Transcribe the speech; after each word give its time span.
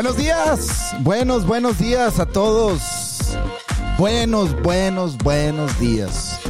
Buenos 0.00 0.16
días, 0.16 0.96
buenos, 1.00 1.46
buenos 1.46 1.78
días 1.78 2.20
a 2.20 2.24
todos. 2.24 3.36
Buenos, 3.98 4.58
buenos, 4.62 5.18
buenos 5.18 5.78
días. 5.78 6.40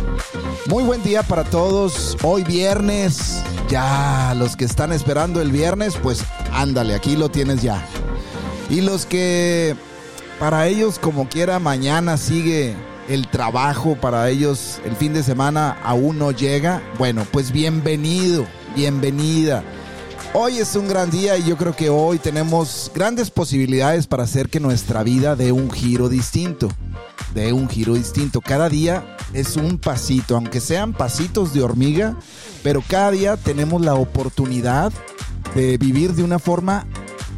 Muy 0.68 0.84
buen 0.84 1.02
día 1.02 1.24
para 1.24 1.42
todos. 1.42 2.16
Hoy 2.22 2.44
viernes. 2.44 3.42
Ya, 3.68 4.34
los 4.36 4.54
que 4.54 4.64
están 4.64 4.92
esperando 4.92 5.42
el 5.42 5.50
viernes, 5.50 5.96
pues 6.00 6.22
ándale, 6.52 6.94
aquí 6.94 7.16
lo 7.16 7.28
tienes 7.28 7.60
ya. 7.60 7.84
Y 8.68 8.82
los 8.82 9.04
que 9.04 9.74
para 10.38 10.68
ellos 10.68 11.00
como 11.00 11.28
quiera 11.28 11.58
mañana 11.58 12.18
sigue 12.18 12.76
el 13.08 13.26
trabajo, 13.26 13.96
para 13.96 14.30
ellos 14.30 14.80
el 14.84 14.94
fin 14.94 15.12
de 15.12 15.24
semana 15.24 15.76
aún 15.82 16.20
no 16.20 16.30
llega, 16.30 16.84
bueno, 16.98 17.26
pues 17.32 17.50
bienvenido, 17.50 18.46
bienvenida. 18.76 19.64
Hoy 20.32 20.58
es 20.58 20.76
un 20.76 20.86
gran 20.86 21.10
día 21.10 21.36
y 21.38 21.44
yo 21.44 21.56
creo 21.56 21.74
que 21.74 21.90
hoy 21.90 22.18
tenemos 22.18 22.92
grandes 22.94 23.32
posibilidades 23.32 24.06
para 24.06 24.22
hacer 24.22 24.48
que 24.48 24.60
nuestra 24.60 25.02
vida 25.02 25.34
dé 25.34 25.50
un 25.50 25.72
giro 25.72 26.08
distinto. 26.08 26.68
De 27.34 27.52
un 27.52 27.68
giro 27.68 27.94
distinto. 27.94 28.40
Cada 28.40 28.68
día 28.68 29.16
es 29.32 29.56
un 29.56 29.78
pasito, 29.78 30.36
aunque 30.36 30.60
sean 30.60 30.92
pasitos 30.92 31.52
de 31.52 31.64
hormiga, 31.64 32.16
pero 32.62 32.80
cada 32.86 33.10
día 33.10 33.36
tenemos 33.36 33.82
la 33.82 33.94
oportunidad 33.94 34.92
de 35.56 35.76
vivir 35.78 36.12
de 36.12 36.22
una 36.22 36.38
forma 36.38 36.86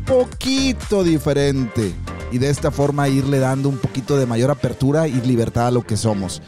poquito 0.05 1.03
diferente 1.03 1.95
y 2.33 2.39
de 2.39 2.51
esta 2.51 2.71
forma 2.71 3.09
irle 3.09 3.39
dando 3.39 3.69
un 3.69 3.77
poquito 3.77 4.17
de 4.17 4.27
mayor 4.27 4.51
apertura 4.51 5.07
y 5.07 5.21
libertad 5.21 5.69
a 5.69 5.71
lo 5.71 5.83
que 5.83 5.97
somos. 5.97 6.43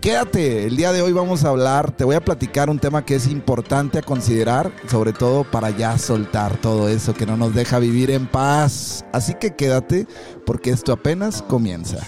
Quédate, 0.00 0.66
el 0.66 0.76
día 0.76 0.92
de 0.92 1.02
hoy 1.02 1.12
vamos 1.12 1.44
a 1.44 1.48
hablar, 1.48 1.90
te 1.92 2.04
voy 2.04 2.14
a 2.14 2.24
platicar 2.24 2.70
un 2.70 2.78
tema 2.78 3.04
que 3.04 3.14
es 3.16 3.26
importante 3.26 3.98
a 3.98 4.02
considerar, 4.02 4.70
sobre 4.88 5.12
todo 5.12 5.44
para 5.44 5.70
ya 5.70 5.98
soltar 5.98 6.58
todo 6.58 6.88
eso 6.88 7.14
que 7.14 7.26
no 7.26 7.36
nos 7.36 7.54
deja 7.54 7.78
vivir 7.78 8.10
en 8.10 8.26
paz. 8.26 9.04
Así 9.12 9.34
que 9.34 9.56
quédate 9.56 10.06
porque 10.44 10.70
esto 10.70 10.92
apenas 10.92 11.42
comienza. 11.42 12.06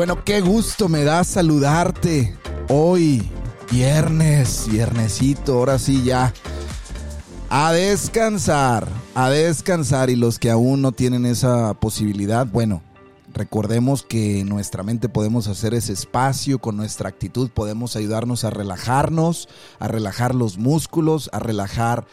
Bueno, 0.00 0.24
qué 0.24 0.40
gusto 0.40 0.88
me 0.88 1.04
da 1.04 1.22
saludarte 1.24 2.34
hoy, 2.70 3.30
viernes, 3.70 4.66
viernesito, 4.66 5.58
ahora 5.58 5.78
sí 5.78 6.02
ya. 6.02 6.32
A 7.50 7.74
descansar, 7.74 8.88
a 9.14 9.28
descansar 9.28 10.08
y 10.08 10.16
los 10.16 10.38
que 10.38 10.50
aún 10.50 10.80
no 10.80 10.92
tienen 10.92 11.26
esa 11.26 11.74
posibilidad, 11.74 12.46
bueno, 12.46 12.80
recordemos 13.34 14.02
que 14.02 14.40
en 14.40 14.48
nuestra 14.48 14.82
mente 14.82 15.10
podemos 15.10 15.48
hacer 15.48 15.74
ese 15.74 15.92
espacio, 15.92 16.60
con 16.60 16.78
nuestra 16.78 17.10
actitud 17.10 17.50
podemos 17.50 17.94
ayudarnos 17.94 18.44
a 18.44 18.48
relajarnos, 18.48 19.50
a 19.80 19.86
relajar 19.86 20.34
los 20.34 20.56
músculos, 20.56 21.28
a 21.34 21.40
relajar 21.40 22.06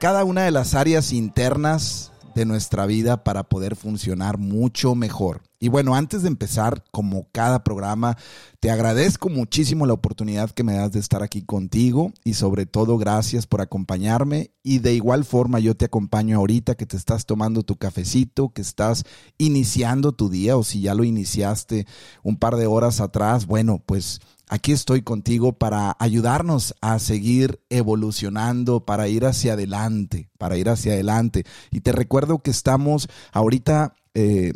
cada 0.00 0.24
una 0.24 0.44
de 0.44 0.50
las 0.50 0.72
áreas 0.72 1.12
internas 1.12 2.10
de 2.34 2.46
nuestra 2.46 2.86
vida 2.86 3.22
para 3.22 3.42
poder 3.42 3.76
funcionar 3.76 4.38
mucho 4.38 4.94
mejor. 4.94 5.42
Y 5.60 5.68
bueno, 5.68 5.94
antes 5.94 6.22
de 6.22 6.28
empezar, 6.28 6.84
como 6.90 7.28
cada 7.32 7.64
programa, 7.64 8.16
te 8.60 8.70
agradezco 8.70 9.28
muchísimo 9.28 9.86
la 9.86 9.94
oportunidad 9.94 10.50
que 10.50 10.64
me 10.64 10.74
das 10.74 10.92
de 10.92 11.00
estar 11.00 11.22
aquí 11.22 11.42
contigo 11.42 12.12
y 12.24 12.34
sobre 12.34 12.66
todo 12.66 12.98
gracias 12.98 13.46
por 13.46 13.60
acompañarme 13.60 14.50
y 14.62 14.78
de 14.78 14.94
igual 14.94 15.24
forma 15.24 15.60
yo 15.60 15.76
te 15.76 15.84
acompaño 15.84 16.38
ahorita 16.38 16.74
que 16.74 16.86
te 16.86 16.96
estás 16.96 17.24
tomando 17.24 17.62
tu 17.62 17.76
cafecito, 17.76 18.50
que 18.50 18.62
estás 18.62 19.04
iniciando 19.38 20.12
tu 20.12 20.28
día 20.28 20.56
o 20.56 20.64
si 20.64 20.80
ya 20.82 20.94
lo 20.94 21.04
iniciaste 21.04 21.86
un 22.22 22.36
par 22.36 22.56
de 22.56 22.66
horas 22.66 23.00
atrás, 23.00 23.46
bueno, 23.46 23.82
pues 23.84 24.20
aquí 24.48 24.72
estoy 24.72 25.02
contigo 25.02 25.52
para 25.52 25.96
ayudarnos 25.98 26.74
a 26.80 26.98
seguir 26.98 27.60
evolucionando, 27.70 28.84
para 28.84 29.08
ir 29.08 29.24
hacia 29.24 29.54
adelante, 29.54 30.30
para 30.36 30.56
ir 30.56 30.68
hacia 30.68 30.92
adelante. 30.92 31.44
Y 31.70 31.80
te 31.80 31.92
recuerdo 31.92 32.40
que 32.40 32.50
estamos 32.50 33.08
ahorita... 33.32 33.94
Eh, 34.14 34.52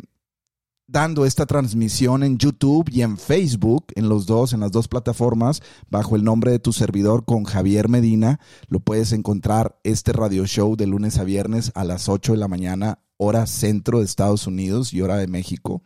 dando 0.91 1.25
esta 1.25 1.45
transmisión 1.45 2.23
en 2.23 2.37
YouTube 2.37 2.89
y 2.91 3.03
en 3.03 3.17
Facebook, 3.17 3.87
en 3.95 4.09
los 4.09 4.25
dos, 4.25 4.53
en 4.53 4.59
las 4.59 4.71
dos 4.71 4.87
plataformas, 4.87 5.61
bajo 5.89 6.15
el 6.15 6.23
nombre 6.23 6.51
de 6.51 6.59
tu 6.59 6.73
servidor 6.73 7.25
con 7.25 7.43
Javier 7.43 7.89
Medina. 7.89 8.39
Lo 8.69 8.79
puedes 8.79 9.11
encontrar 9.11 9.79
este 9.83 10.13
radio 10.13 10.47
show 10.47 10.75
de 10.75 10.87
lunes 10.87 11.19
a 11.19 11.23
viernes 11.23 11.71
a 11.75 11.83
las 11.83 12.09
8 12.09 12.31
de 12.31 12.37
la 12.39 12.47
mañana, 12.47 12.99
hora 13.17 13.45
centro 13.45 13.99
de 13.99 14.05
Estados 14.05 14.47
Unidos 14.47 14.91
y 14.91 15.01
hora 15.01 15.17
de 15.17 15.27
México. 15.27 15.83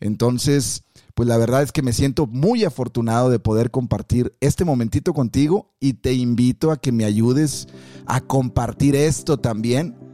Entonces, 0.00 0.84
pues 1.14 1.28
la 1.28 1.38
verdad 1.38 1.62
es 1.62 1.72
que 1.72 1.82
me 1.82 1.94
siento 1.94 2.26
muy 2.26 2.64
afortunado 2.64 3.30
de 3.30 3.38
poder 3.38 3.70
compartir 3.70 4.36
este 4.40 4.66
momentito 4.66 5.14
contigo 5.14 5.72
y 5.80 5.94
te 5.94 6.12
invito 6.12 6.70
a 6.70 6.76
que 6.76 6.92
me 6.92 7.04
ayudes 7.04 7.68
a 8.04 8.20
compartir 8.20 8.96
esto 8.96 9.38
también 9.38 10.11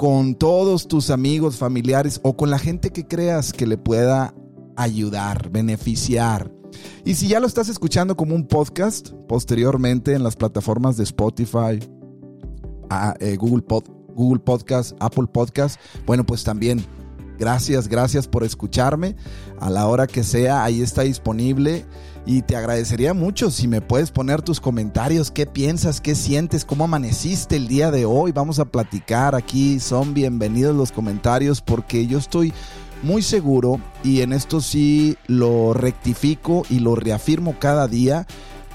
con 0.00 0.34
todos 0.34 0.88
tus 0.88 1.10
amigos, 1.10 1.58
familiares 1.58 2.20
o 2.22 2.34
con 2.34 2.48
la 2.48 2.58
gente 2.58 2.88
que 2.88 3.06
creas 3.06 3.52
que 3.52 3.66
le 3.66 3.76
pueda 3.76 4.32
ayudar, 4.74 5.50
beneficiar. 5.50 6.50
Y 7.04 7.16
si 7.16 7.28
ya 7.28 7.38
lo 7.38 7.46
estás 7.46 7.68
escuchando 7.68 8.16
como 8.16 8.34
un 8.34 8.46
podcast, 8.46 9.10
posteriormente 9.28 10.14
en 10.14 10.22
las 10.22 10.36
plataformas 10.36 10.96
de 10.96 11.04
Spotify, 11.04 11.86
eh, 13.20 13.36
Google, 13.36 13.62
Google 14.14 14.40
Podcast, 14.40 14.96
Apple 15.00 15.26
Podcast, 15.30 15.78
bueno, 16.06 16.24
pues 16.24 16.44
también 16.44 16.82
Gracias, 17.40 17.88
gracias 17.88 18.28
por 18.28 18.44
escucharme. 18.44 19.16
A 19.60 19.70
la 19.70 19.86
hora 19.86 20.06
que 20.06 20.22
sea, 20.24 20.62
ahí 20.62 20.82
está 20.82 21.02
disponible. 21.02 21.86
Y 22.26 22.42
te 22.42 22.54
agradecería 22.54 23.14
mucho 23.14 23.50
si 23.50 23.66
me 23.66 23.80
puedes 23.80 24.10
poner 24.10 24.42
tus 24.42 24.60
comentarios, 24.60 25.30
qué 25.30 25.46
piensas, 25.46 26.00
qué 26.00 26.14
sientes, 26.14 26.64
cómo 26.64 26.84
amaneciste 26.84 27.56
el 27.56 27.66
día 27.66 27.90
de 27.90 28.04
hoy. 28.04 28.32
Vamos 28.32 28.58
a 28.58 28.66
platicar 28.66 29.34
aquí, 29.34 29.80
son 29.80 30.12
bienvenidos 30.12 30.76
los 30.76 30.92
comentarios 30.92 31.62
porque 31.62 32.06
yo 32.06 32.18
estoy 32.18 32.52
muy 33.02 33.22
seguro 33.22 33.80
y 34.04 34.20
en 34.20 34.34
esto 34.34 34.60
sí 34.60 35.16
lo 35.26 35.72
rectifico 35.72 36.64
y 36.68 36.80
lo 36.80 36.94
reafirmo 36.94 37.58
cada 37.58 37.88
día 37.88 38.26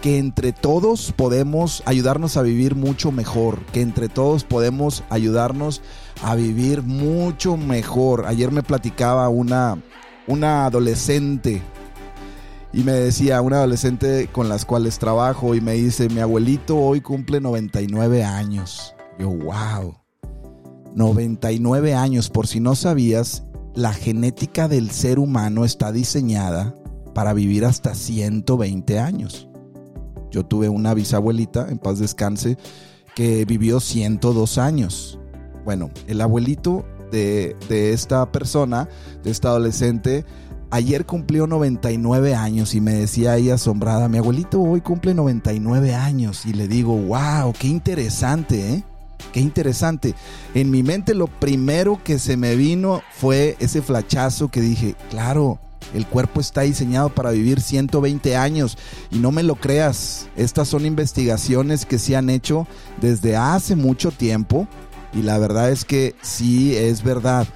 que 0.02 0.18
entre 0.18 0.52
todos 0.52 1.14
podemos 1.16 1.84
ayudarnos 1.86 2.38
a 2.38 2.42
vivir 2.42 2.76
mucho 2.76 3.12
mejor, 3.12 3.60
que 3.68 3.82
entre 3.82 4.10
todos 4.10 4.44
podemos 4.44 5.04
ayudarnos 5.10 5.82
a 6.22 6.36
vivir 6.36 6.82
mucho 6.82 7.58
mejor. 7.58 8.26
Ayer 8.26 8.52
me 8.52 8.64
platicaba 8.64 9.30
una, 9.30 9.82
una 10.28 10.66
adolescente 10.66 11.62
y 12.76 12.84
me 12.84 12.92
decía, 12.92 13.42
una 13.42 13.60
adolescente 13.60 14.28
con 14.30 14.50
las 14.50 14.66
cuales 14.66 15.00
trabajo 15.00 15.56
y 15.56 15.62
me 15.62 15.76
dice, 15.76 16.10
mi 16.10 16.20
abuelito 16.20 16.78
hoy 16.78 17.00
cumple 17.00 17.40
99 17.40 18.26
años. 18.26 18.94
Yo, 19.18 19.30
wow. 19.30 19.96
99 20.94 21.94
años, 21.96 22.30
por 22.30 22.48
si 22.48 22.60
no 22.60 22.76
sabías, 22.76 23.46
la 23.76 23.94
genética 23.94 24.68
del 24.68 24.92
ser 24.92 25.20
humano 25.20 25.64
está 25.64 25.94
diseñada 25.94 26.76
para 27.14 27.32
vivir 27.32 27.64
hasta 27.64 27.96
120 27.96 29.00
años. 29.00 29.48
Yo 30.30 30.46
tuve 30.46 30.68
una 30.68 30.94
bisabuelita, 30.94 31.70
en 31.70 31.78
paz 31.78 32.00
descanse, 32.00 32.58
que 33.16 33.46
vivió 33.46 33.80
102 33.80 34.58
años. 34.58 35.18
Bueno, 35.64 35.92
el 36.08 36.20
abuelito 36.20 36.84
de, 37.10 37.56
esta 37.94 38.32
persona, 38.32 38.90
de 39.24 39.32
esta 39.32 39.50
adolescente, 39.50 40.26
ayer 40.76 41.06
cumplió 41.06 41.48
99 41.48 42.36
años 42.36 42.76
y 42.76 42.82
me 42.82 42.94
decía 42.94 43.32
ahí 43.32 43.50
asombrada, 43.50 44.10
mi 44.10 44.18
abuelito 44.18 44.62
hoy 44.62 44.82
cumple 44.82 45.14
99 45.14 45.96
años 45.96 46.46
y 46.46 46.52
le 46.52 46.68
digo, 46.68 46.98
wow, 46.98 47.54
qué 47.58 47.68
interesante, 47.68 48.74
¿eh? 48.74 48.84
Qué 49.32 49.40
interesante. 49.40 50.16
En 50.54 50.72
mi 50.72 50.84
mente 50.84 51.14
lo 51.14 51.28
primero 51.28 52.02
que 52.04 52.20
se 52.20 52.36
me 52.36 52.58
vino 52.58 53.02
fue 53.12 53.56
ese 53.60 53.82
flachazo 53.82 54.50
que 54.50 54.60
dije, 54.60 54.96
claro, 55.10 55.60
el 55.94 56.06
cuerpo 56.08 56.42
está 56.42 56.62
diseñado 56.62 57.08
para 57.08 57.32
vivir 57.32 57.62
120 57.62 58.36
años 58.36 58.78
y 59.12 59.20
no 59.20 59.32
me 59.32 59.44
lo 59.44 59.56
creas, 59.56 60.28
estas 60.36 60.68
son 60.68 60.86
investigaciones 60.86 61.86
que 61.86 62.00
se 62.00 62.18
han 62.18 62.30
hecho 62.30 62.68
desde 63.00 63.38
hace 63.38 63.78
mucho 63.78 64.12
tiempo 64.12 64.68
y 65.14 65.22
la 65.22 65.38
verdad 65.38 65.72
es 65.72 65.86
que 65.86 66.16
sí, 66.22 66.76
es 66.76 67.02
verdad. 67.02 67.48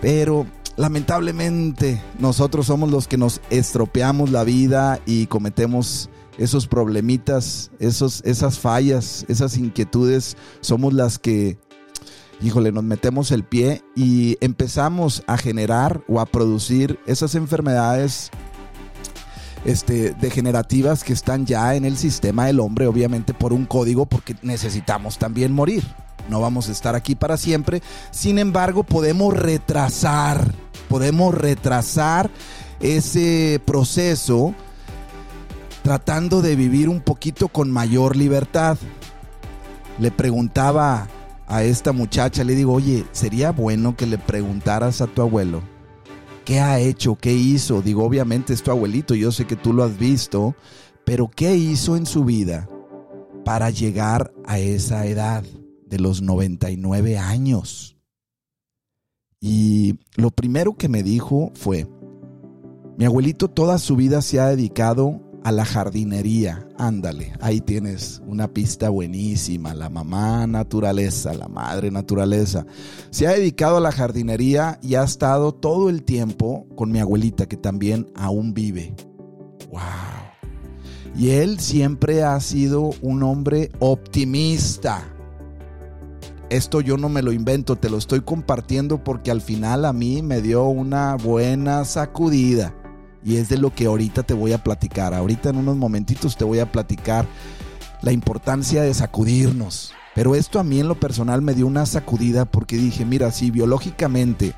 Pero 0.00 0.46
lamentablemente 0.76 2.02
nosotros 2.18 2.66
somos 2.66 2.90
los 2.90 3.08
que 3.08 3.16
nos 3.16 3.40
estropeamos 3.50 4.30
la 4.30 4.44
vida 4.44 5.00
y 5.06 5.26
cometemos 5.26 6.10
esos 6.38 6.66
problemitas, 6.66 7.70
esos, 7.78 8.22
esas 8.24 8.58
fallas, 8.58 9.24
esas 9.28 9.56
inquietudes, 9.56 10.36
somos 10.60 10.92
las 10.92 11.18
que, 11.18 11.58
híjole, 12.42 12.72
nos 12.72 12.84
metemos 12.84 13.30
el 13.30 13.44
pie 13.44 13.82
y 13.94 14.36
empezamos 14.40 15.22
a 15.26 15.38
generar 15.38 16.02
o 16.08 16.20
a 16.20 16.26
producir 16.26 16.98
esas 17.06 17.34
enfermedades 17.34 18.30
este, 19.64 20.14
degenerativas 20.14 21.04
que 21.04 21.12
están 21.12 21.46
ya 21.46 21.74
en 21.74 21.84
el 21.84 21.96
sistema 21.96 22.46
del 22.46 22.60
hombre, 22.60 22.86
obviamente 22.86 23.32
por 23.32 23.52
un 23.52 23.64
código, 23.64 24.06
porque 24.06 24.36
necesitamos 24.42 25.18
también 25.18 25.52
morir. 25.52 25.84
No 26.28 26.40
vamos 26.40 26.68
a 26.68 26.72
estar 26.72 26.94
aquí 26.94 27.14
para 27.14 27.36
siempre. 27.36 27.82
Sin 28.10 28.38
embargo, 28.38 28.82
podemos 28.82 29.34
retrasar, 29.34 30.54
podemos 30.94 31.34
retrasar 31.34 32.30
ese 32.78 33.60
proceso 33.64 34.54
tratando 35.82 36.40
de 36.40 36.54
vivir 36.54 36.88
un 36.88 37.00
poquito 37.00 37.48
con 37.48 37.68
mayor 37.68 38.14
libertad. 38.14 38.78
Le 39.98 40.12
preguntaba 40.12 41.08
a 41.48 41.64
esta 41.64 41.90
muchacha, 41.90 42.44
le 42.44 42.54
digo, 42.54 42.74
oye, 42.74 43.04
sería 43.10 43.50
bueno 43.50 43.96
que 43.96 44.06
le 44.06 44.18
preguntaras 44.18 45.00
a 45.00 45.08
tu 45.08 45.22
abuelo 45.22 45.62
qué 46.44 46.60
ha 46.60 46.78
hecho, 46.78 47.16
qué 47.16 47.32
hizo. 47.32 47.82
Digo, 47.82 48.04
obviamente 48.04 48.52
es 48.52 48.62
tu 48.62 48.70
abuelito, 48.70 49.16
yo 49.16 49.32
sé 49.32 49.46
que 49.46 49.56
tú 49.56 49.72
lo 49.72 49.82
has 49.82 49.98
visto, 49.98 50.54
pero 51.04 51.28
¿qué 51.28 51.56
hizo 51.56 51.96
en 51.96 52.06
su 52.06 52.24
vida 52.24 52.68
para 53.44 53.70
llegar 53.70 54.32
a 54.46 54.60
esa 54.60 55.06
edad 55.06 55.42
de 55.86 55.98
los 55.98 56.22
99 56.22 57.18
años? 57.18 57.93
Y 59.46 59.98
lo 60.16 60.30
primero 60.30 60.74
que 60.74 60.88
me 60.88 61.02
dijo 61.02 61.52
fue, 61.54 61.86
mi 62.96 63.04
abuelito 63.04 63.48
toda 63.48 63.76
su 63.76 63.94
vida 63.94 64.22
se 64.22 64.40
ha 64.40 64.46
dedicado 64.46 65.20
a 65.44 65.52
la 65.52 65.66
jardinería. 65.66 66.66
Ándale, 66.78 67.34
ahí 67.42 67.60
tienes 67.60 68.22
una 68.26 68.48
pista 68.48 68.88
buenísima. 68.88 69.74
La 69.74 69.90
mamá 69.90 70.46
naturaleza, 70.46 71.34
la 71.34 71.48
madre 71.48 71.90
naturaleza. 71.90 72.64
Se 73.10 73.26
ha 73.26 73.32
dedicado 73.32 73.76
a 73.76 73.80
la 73.80 73.92
jardinería 73.92 74.78
y 74.80 74.94
ha 74.94 75.04
estado 75.04 75.52
todo 75.52 75.90
el 75.90 76.04
tiempo 76.04 76.66
con 76.74 76.90
mi 76.90 77.00
abuelita 77.00 77.44
que 77.44 77.58
también 77.58 78.10
aún 78.14 78.54
vive. 78.54 78.94
¡Wow! 79.70 79.82
Y 81.18 81.32
él 81.32 81.60
siempre 81.60 82.22
ha 82.22 82.40
sido 82.40 82.92
un 83.02 83.22
hombre 83.22 83.70
optimista. 83.78 85.13
Esto 86.50 86.80
yo 86.80 86.96
no 86.96 87.08
me 87.08 87.22
lo 87.22 87.32
invento, 87.32 87.76
te 87.76 87.88
lo 87.88 87.96
estoy 87.96 88.20
compartiendo 88.20 89.02
porque 89.02 89.30
al 89.30 89.40
final 89.40 89.84
a 89.84 89.92
mí 89.92 90.22
me 90.22 90.42
dio 90.42 90.64
una 90.64 91.16
buena 91.16 91.84
sacudida 91.84 92.74
y 93.24 93.36
es 93.36 93.48
de 93.48 93.56
lo 93.56 93.74
que 93.74 93.86
ahorita 93.86 94.22
te 94.22 94.34
voy 94.34 94.52
a 94.52 94.62
platicar. 94.62 95.14
Ahorita 95.14 95.48
en 95.48 95.56
unos 95.56 95.76
momentitos 95.76 96.36
te 96.36 96.44
voy 96.44 96.58
a 96.58 96.70
platicar 96.70 97.26
la 98.02 98.12
importancia 98.12 98.82
de 98.82 98.92
sacudirnos. 98.92 99.94
Pero 100.14 100.34
esto 100.34 100.60
a 100.60 100.64
mí 100.64 100.78
en 100.78 100.88
lo 100.88 101.00
personal 101.00 101.42
me 101.42 101.54
dio 101.54 101.66
una 101.66 101.86
sacudida 101.86 102.44
porque 102.44 102.76
dije, 102.76 103.04
mira, 103.04 103.32
si 103.32 103.50
biológicamente 103.50 104.54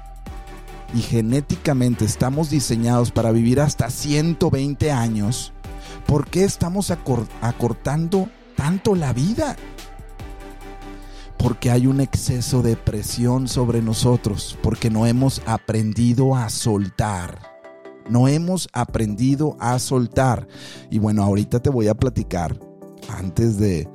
y 0.94 1.00
genéticamente 1.00 2.04
estamos 2.04 2.50
diseñados 2.50 3.10
para 3.10 3.30
vivir 3.30 3.60
hasta 3.60 3.88
120 3.88 4.90
años, 4.90 5.52
¿por 6.06 6.26
qué 6.28 6.44
estamos 6.44 6.90
acortando 6.90 8.28
tanto 8.56 8.94
la 8.96 9.12
vida? 9.12 9.56
Porque 11.38 11.70
hay 11.70 11.86
un 11.86 12.00
exceso 12.00 12.62
de 12.62 12.76
presión 12.76 13.48
sobre 13.48 13.82
nosotros, 13.82 14.58
porque 14.62 14.90
no 14.90 15.06
hemos 15.06 15.42
aprendido 15.46 16.34
a 16.34 16.48
soltar 16.48 17.56
no 18.08 18.28
hemos 18.28 18.68
aprendido 18.72 19.56
a 19.58 19.78
soltar. 19.78 20.46
Y 20.90 20.98
bueno, 20.98 21.22
ahorita 21.22 21.60
te 21.60 21.70
voy 21.70 21.88
a 21.88 21.94
platicar, 21.94 22.56
antes 23.08 23.58
de, 23.58 23.88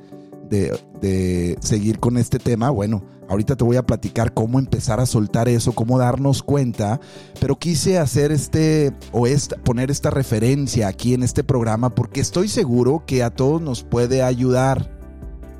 de, 0.48 1.58
seguir 1.60 1.98
con 1.98 2.18
este 2.18 2.38
tema, 2.38 2.70
bueno, 2.70 3.02
ahorita 3.28 3.56
te 3.56 3.64
voy 3.64 3.76
a 3.76 3.86
platicar 3.86 4.34
cómo 4.34 4.58
empezar 4.58 5.00
a 5.00 5.06
soltar 5.06 5.48
eso, 5.48 5.72
cómo 5.72 5.98
darnos 5.98 6.42
cuenta, 6.42 7.00
pero 7.40 7.58
quise 7.58 7.98
hacer 7.98 8.32
este 8.32 8.92
o 9.12 9.26
esta, 9.26 9.56
poner 9.56 9.90
esta 9.90 10.10
referencia 10.10 10.88
aquí 10.88 11.14
en 11.14 11.22
este 11.22 11.42
programa 11.42 11.90
porque 11.94 12.20
estoy 12.20 12.48
seguro 12.48 13.04
que 13.06 13.22
a 13.22 13.30
todos 13.30 13.62
nos 13.62 13.82
puede 13.82 14.22
ayudar 14.22 14.91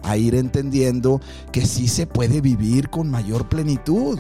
a 0.03 0.17
ir 0.17 0.35
entendiendo 0.35 1.21
que 1.53 1.67
sí 1.67 1.89
se 1.89 2.07
puede 2.07 2.41
vivir 2.41 2.91
con 2.91 3.11
mayor 3.11 3.49
plenitud. 3.49 4.19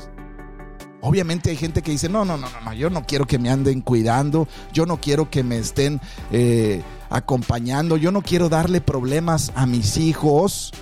Obviamente 1.00 1.50
hay 1.50 1.56
gente 1.56 1.82
que 1.82 1.90
dice, 1.90 2.08
no, 2.08 2.24
no, 2.24 2.36
no, 2.36 2.46
no, 2.64 2.72
yo 2.72 2.88
no 2.88 3.04
quiero 3.04 3.26
que 3.26 3.38
me 3.38 3.50
anden 3.50 3.80
cuidando, 3.80 4.46
yo 4.72 4.86
no 4.86 5.00
quiero 5.00 5.30
que 5.30 5.42
me 5.42 5.58
estén 5.58 6.00
eh, 6.30 6.80
acompañando, 7.10 7.96
yo 7.96 8.12
no 8.12 8.22
quiero 8.22 8.48
darle 8.48 8.80
problemas 8.80 9.50
a 9.56 9.66
mis 9.66 9.96
hijos. 9.96 10.72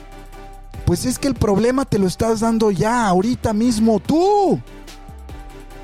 Pues 0.85 1.06
es 1.06 1.19
que 1.19 1.29
el 1.29 1.35
problema 1.35 1.87
te 1.87 1.99
lo 1.99 2.06
estás 2.06 2.41
dando 2.41 2.70
ya, 2.70 3.06
ahorita 3.06 3.55
mismo 3.55 3.99
tú. 3.99 4.61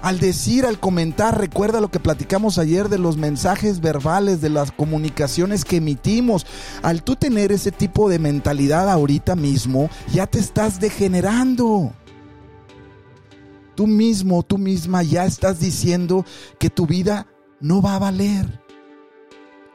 Al 0.03 0.21
decir, 0.21 0.67
al 0.67 0.79
comentar, 0.79 1.39
recuerda 1.39 1.81
lo 1.81 1.91
que 1.91 1.99
platicamos 1.99 2.59
ayer 2.59 2.89
de 2.89 2.99
los 2.99 3.17
mensajes 3.17 3.81
verbales, 3.81 4.41
de 4.41 4.51
las 4.51 4.71
comunicaciones 4.71 5.65
que 5.65 5.77
emitimos. 5.77 6.47
Al 6.83 7.03
tú 7.03 7.17
tener 7.17 7.51
ese 7.51 7.73
tipo 7.73 8.09
de 8.09 8.19
mentalidad 8.19 8.91
ahorita 8.91 9.35
mismo, 9.35 9.91
ya 10.13 10.27
te 10.27 10.39
estás 10.39 10.79
degenerando. 10.79 11.93
Tú 13.75 13.87
mismo, 13.87 14.43
tú 14.43 14.59
misma 14.59 15.03
ya 15.03 15.27
estás 15.27 15.61
diciendo 15.61 16.25
que 16.59 16.71
tu 16.71 16.87
vida 16.87 17.27
no 17.61 17.83
va 17.83 17.97
a 17.97 17.99
valer. 17.99 18.61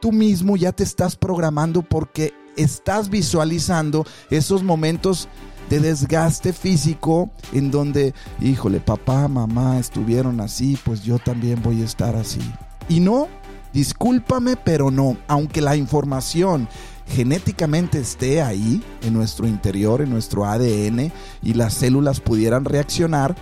Tú 0.00 0.12
mismo 0.12 0.56
ya 0.56 0.72
te 0.72 0.82
estás 0.82 1.14
programando 1.14 1.82
porque 1.82 2.32
estás 2.56 3.08
visualizando 3.10 4.04
esos 4.30 4.62
momentos 4.62 5.28
de 5.68 5.80
desgaste 5.80 6.52
físico 6.52 7.30
en 7.52 7.70
donde, 7.70 8.14
híjole, 8.40 8.80
papá, 8.80 9.28
mamá 9.28 9.78
estuvieron 9.78 10.40
así, 10.40 10.78
pues 10.84 11.02
yo 11.02 11.18
también 11.18 11.62
voy 11.62 11.82
a 11.82 11.84
estar 11.84 12.16
así. 12.16 12.40
Y 12.88 13.00
no, 13.00 13.28
discúlpame, 13.72 14.56
pero 14.56 14.90
no, 14.90 15.16
aunque 15.28 15.60
la 15.60 15.76
información 15.76 16.68
genéticamente 17.06 17.98
esté 17.98 18.42
ahí, 18.42 18.82
en 19.02 19.12
nuestro 19.12 19.46
interior, 19.46 20.02
en 20.02 20.10
nuestro 20.10 20.44
ADN, 20.44 21.12
y 21.42 21.54
las 21.54 21.74
células 21.74 22.20
pudieran 22.20 22.64
reaccionar, 22.64 23.34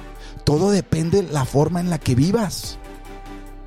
todo 0.44 0.70
depende 0.70 1.22
de 1.22 1.32
la 1.32 1.44
forma 1.44 1.80
en 1.80 1.90
la 1.90 1.98
que 1.98 2.14
vivas. 2.14 2.78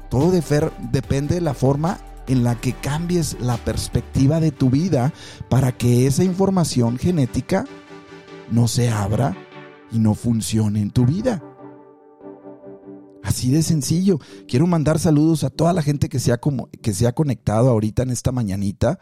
Todo 0.10 0.32
depende 0.32 1.36
de 1.36 1.42
la 1.42 1.54
forma 1.54 2.00
en 2.28 2.44
la 2.44 2.56
que 2.56 2.74
cambies 2.74 3.38
la 3.40 3.58
perspectiva 3.58 4.40
de 4.40 4.52
tu 4.52 4.70
vida 4.70 5.12
para 5.50 5.72
que 5.72 6.08
esa 6.08 6.24
información 6.24 6.98
genética 6.98 7.66
no 8.52 8.68
se 8.68 8.90
abra 8.90 9.38
y 9.92 10.00
no 10.00 10.16
funcione 10.16 10.82
en 10.82 10.92
tu 10.92 11.06
vida. 11.06 11.44
Así 13.24 13.52
de 13.52 13.64
sencillo. 13.64 14.20
Quiero 14.48 14.68
mandar 14.68 15.00
saludos 15.00 15.44
a 15.44 15.50
toda 15.50 15.74
la 15.74 15.82
gente 15.82 16.10
que 16.10 16.20
se 16.20 16.34
ha, 16.34 16.42
que 16.82 16.94
se 16.94 17.08
ha 17.08 17.14
conectado 17.14 17.70
ahorita 17.70 18.04
en 18.04 18.10
esta 18.10 18.32
mañanita. 18.32 19.00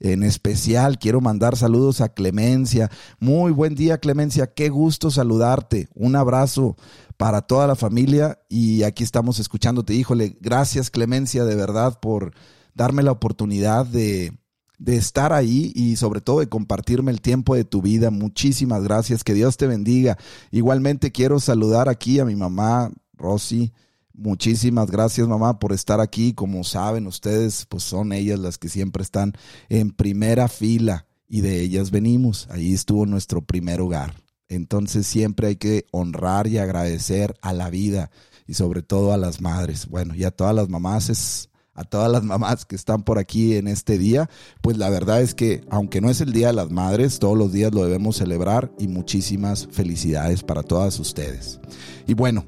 En 0.00 0.22
especial 0.22 0.98
quiero 0.98 1.20
mandar 1.20 1.56
saludos 1.56 2.00
a 2.00 2.10
Clemencia. 2.10 2.90
Muy 3.20 3.52
buen 3.52 3.74
día 3.74 3.98
Clemencia, 3.98 4.52
qué 4.52 4.68
gusto 4.68 5.10
saludarte. 5.10 5.88
Un 5.94 6.14
abrazo 6.14 6.76
para 7.16 7.42
toda 7.42 7.66
la 7.66 7.76
familia 7.76 8.38
y 8.50 8.82
aquí 8.82 9.02
estamos 9.02 9.38
escuchándote. 9.38 9.94
Híjole, 9.94 10.36
gracias 10.40 10.90
Clemencia 10.90 11.44
de 11.44 11.54
verdad 11.54 11.98
por 12.00 12.34
darme 12.74 13.02
la 13.02 13.12
oportunidad 13.12 13.86
de, 13.86 14.36
de 14.78 14.96
estar 14.96 15.32
ahí 15.32 15.72
y 15.74 15.96
sobre 15.96 16.20
todo 16.20 16.40
de 16.40 16.48
compartirme 16.48 17.10
el 17.10 17.20
tiempo 17.20 17.54
de 17.54 17.64
tu 17.64 17.82
vida. 17.82 18.10
Muchísimas 18.10 18.82
gracias, 18.82 19.24
que 19.24 19.34
Dios 19.34 19.56
te 19.56 19.66
bendiga. 19.66 20.18
Igualmente 20.50 21.12
quiero 21.12 21.40
saludar 21.40 21.88
aquí 21.88 22.18
a 22.18 22.24
mi 22.24 22.36
mamá 22.36 22.90
Rosy. 23.14 23.72
Muchísimas 24.12 24.90
gracias 24.90 25.26
mamá 25.26 25.58
por 25.58 25.72
estar 25.72 26.00
aquí. 26.00 26.34
Como 26.34 26.62
saben 26.64 27.06
ustedes, 27.06 27.66
pues 27.66 27.82
son 27.82 28.12
ellas 28.12 28.38
las 28.38 28.58
que 28.58 28.68
siempre 28.68 29.02
están 29.02 29.32
en 29.68 29.90
primera 29.90 30.48
fila 30.48 31.06
y 31.28 31.40
de 31.40 31.60
ellas 31.60 31.90
venimos. 31.90 32.46
Ahí 32.50 32.72
estuvo 32.72 33.06
nuestro 33.06 33.42
primer 33.42 33.80
hogar. 33.80 34.14
Entonces 34.48 35.06
siempre 35.06 35.48
hay 35.48 35.56
que 35.56 35.86
honrar 35.90 36.46
y 36.46 36.58
agradecer 36.58 37.34
a 37.40 37.52
la 37.52 37.70
vida 37.70 38.10
y 38.46 38.54
sobre 38.54 38.82
todo 38.82 39.12
a 39.12 39.16
las 39.16 39.40
madres. 39.40 39.88
Bueno, 39.88 40.14
y 40.14 40.24
a 40.24 40.30
todas 40.30 40.54
las 40.54 40.68
mamás 40.68 41.48
a 41.74 41.84
todas 41.84 42.10
las 42.10 42.22
mamás 42.22 42.64
que 42.64 42.76
están 42.76 43.02
por 43.02 43.18
aquí 43.18 43.56
en 43.56 43.68
este 43.68 43.98
día, 43.98 44.30
pues 44.62 44.78
la 44.78 44.90
verdad 44.90 45.20
es 45.20 45.34
que 45.34 45.62
aunque 45.70 46.00
no 46.00 46.10
es 46.10 46.20
el 46.20 46.32
Día 46.32 46.48
de 46.48 46.52
las 46.52 46.70
Madres, 46.70 47.18
todos 47.18 47.36
los 47.36 47.52
días 47.52 47.74
lo 47.74 47.84
debemos 47.84 48.16
celebrar 48.16 48.72
y 48.78 48.88
muchísimas 48.88 49.68
felicidades 49.70 50.42
para 50.42 50.62
todas 50.62 50.98
ustedes. 51.00 51.60
Y 52.06 52.14
bueno, 52.14 52.46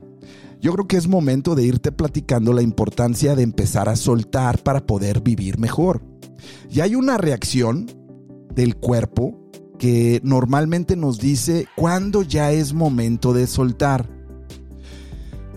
yo 0.61 0.73
creo 0.73 0.89
que 0.89 0.97
es 0.97 1.07
momento 1.07 1.55
de 1.55 1.65
irte 1.65 1.93
platicando 1.93 2.53
la 2.53 2.63
importancia 2.63 3.35
de 3.35 3.43
empezar 3.43 3.89
a 3.89 3.97
soltar 3.97 4.63
para 4.63 4.85
poder 4.87 5.21
vivir 5.21 5.59
mejor. 5.59 6.03
Y 6.71 6.81
hay 6.81 6.95
una 6.95 7.19
reacción 7.19 7.87
del 8.55 8.77
cuerpo 8.77 9.39
que 9.79 10.21
normalmente 10.25 10.97
nos 10.97 11.19
dice 11.19 11.67
cuándo 11.77 12.23
ya 12.23 12.53
es 12.53 12.73
momento 12.73 13.33
de 13.33 13.47
soltar. 13.47 14.16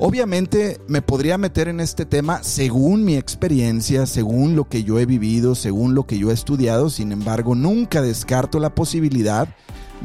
Obviamente 0.02 0.80
me 0.88 1.02
podría 1.02 1.38
meter 1.38 1.68
en 1.68 1.82
este 1.82 2.06
tema 2.06 2.42
según 2.42 3.04
mi 3.04 3.16
experiencia, 3.16 4.06
según 4.06 4.56
lo 4.56 4.64
que 4.70 4.84
yo 4.86 4.98
he 4.98 5.06
vivido, 5.06 5.56
según 5.56 5.94
lo 5.94 6.08
que 6.08 6.18
yo 6.18 6.32
he 6.32 6.34
estudiado, 6.34 6.90
sin 6.90 7.12
embargo 7.12 7.54
nunca 7.54 8.02
descarto 8.02 8.60
la 8.60 8.74
posibilidad 8.74 9.50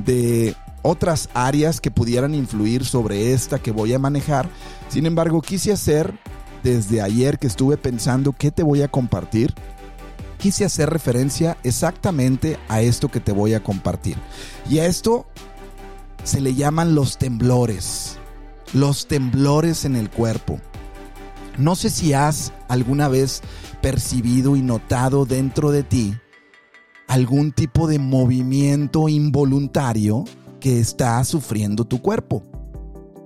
de 0.05 0.57
otras 0.83 1.29
áreas 1.33 1.81
que 1.81 1.93
pudieran 1.93 2.35
influir 2.35 2.85
sobre 2.85 3.33
esta 3.33 3.61
que 3.61 3.71
voy 3.71 3.95
a 3.95 4.01
manejar. 4.01 4.49
Sin 4.89 5.07
embargo, 5.07 5.41
quise 5.41 5.71
hacer 5.71 6.13
desde 6.65 7.01
ayer 7.01 7.39
que 7.39 7.47
estuve 7.47 7.77
pensando 7.77 8.35
qué 8.37 8.51
te 8.51 8.65
voy 8.65 8.83
a 8.83 8.89
compartir 8.89 9.55
quise 10.45 10.67
hacer 10.67 10.91
referencia 10.91 11.57
exactamente 11.63 12.59
a 12.69 12.83
esto 12.83 13.09
que 13.09 13.19
te 13.19 13.33
voy 13.33 13.55
a 13.55 13.63
compartir. 13.63 14.19
Y 14.69 14.79
a 14.79 14.85
esto 14.85 15.25
se 16.23 16.43
le 16.43 16.55
llaman 16.55 16.95
los 16.95 17.17
temblores. 17.17 18.19
Los 18.73 19.07
temblores 19.07 19.85
en 19.85 19.97
el 19.97 20.11
cuerpo. 20.11 20.59
No 21.59 21.77
sé 21.77 21.91
si 21.91 22.13
has 22.13 22.53
alguna 22.69 23.09
vez 23.09 23.43
percibido 23.81 24.57
y 24.57 24.63
notado 24.63 25.25
dentro 25.25 25.71
de 25.71 25.83
ti 25.83 26.15
algún 27.07 27.53
tipo 27.53 27.87
de 27.87 27.99
movimiento 27.99 29.09
involuntario 29.09 30.25
que 30.61 30.81
está 30.81 31.23
sufriendo 31.25 31.85
tu 31.85 32.01
cuerpo. 32.01 32.43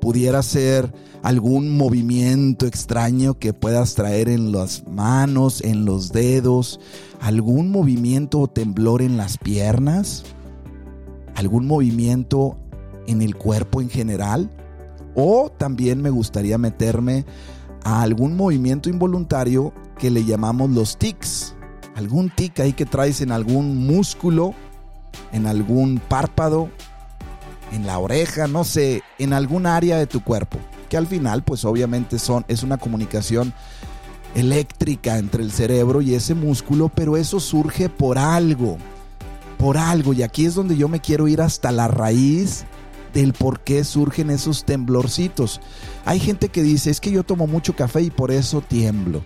Pudiera 0.00 0.42
ser 0.42 0.92
algún 1.23 1.76
movimiento 1.76 2.66
extraño 2.66 3.38
que 3.38 3.52
puedas 3.52 3.95
traer 3.95 4.28
en 4.28 4.52
las 4.52 4.87
manos, 4.87 5.61
en 5.62 5.85
los 5.85 6.12
dedos, 6.12 6.80
algún 7.21 7.71
movimiento 7.71 8.40
o 8.40 8.49
temblor 8.49 9.02
en 9.02 9.16
las 9.16 9.38
piernas, 9.38 10.25
algún 11.35 11.66
movimiento 11.66 12.59
en 13.07 13.23
el 13.23 13.37
cuerpo 13.37 13.80
en 13.80 13.88
general. 13.90 14.50
O 15.15 15.50
también 15.57 16.03
me 16.03 16.11
gustaría 16.11 16.59
meterme 16.59 17.25
a 17.85 18.03
algún 18.03 18.37
movimiento 18.37 18.88
involuntario 18.88 19.73
que 19.99 20.11
le 20.11 20.25
llamamos 20.25 20.71
los 20.71 20.99
tics. 20.99 21.55
Algún 21.95 22.31
tic 22.31 22.61
ahí 22.61 22.73
que 22.73 22.87
traes 22.87 23.21
en 23.21 23.33
algún 23.33 23.87
músculo, 23.87 24.55
en 25.33 25.47
algún 25.47 26.00
párpado, 26.09 26.69
en 27.73 27.87
la 27.87 27.99
oreja, 27.99 28.47
no 28.47 28.65
sé, 28.65 29.03
en 29.19 29.33
algún 29.33 29.67
área 29.67 29.99
de 29.99 30.07
tu 30.07 30.23
cuerpo 30.23 30.59
que 30.88 30.97
al 30.97 31.07
final 31.07 31.43
pues 31.43 31.65
obviamente 31.65 32.19
son, 32.19 32.45
es 32.49 32.62
una 32.62 32.79
comunicación 32.79 33.53
eléctrica 34.35 35.19
entre 35.19 35.43
el 35.43 35.53
cerebro 35.53 36.00
y 36.00 36.15
ese 36.15 36.35
músculo, 36.35 36.88
pero 36.88 37.17
eso 37.17 37.41
surge 37.41 37.88
por 37.88 38.19
algo, 38.19 38.79
por 39.59 39.79
algo, 39.79 40.12
y 40.12 40.23
aquí 40.23 40.47
es 40.47 40.55
donde 40.55 40.77
yo 40.77 40.88
me 40.88 41.00
quiero 41.00 41.29
ir 41.29 41.41
hasta 41.41 41.73
la 41.73 41.88
raíz 41.88 42.65
del 43.12 43.33
por 43.33 43.61
qué 43.61 43.85
surgen 43.85 44.31
esos 44.31 44.65
temblorcitos. 44.65 45.61
Hay 46.05 46.21
gente 46.21 46.49
que 46.49 46.62
dice, 46.62 46.91
es 46.91 47.00
que 47.00 47.11
yo 47.11 47.25
tomo 47.25 47.47
mucho 47.47 47.75
café 47.75 48.03
y 48.03 48.11
por 48.11 48.31
eso 48.31 48.61
tiemblo. 48.61 49.23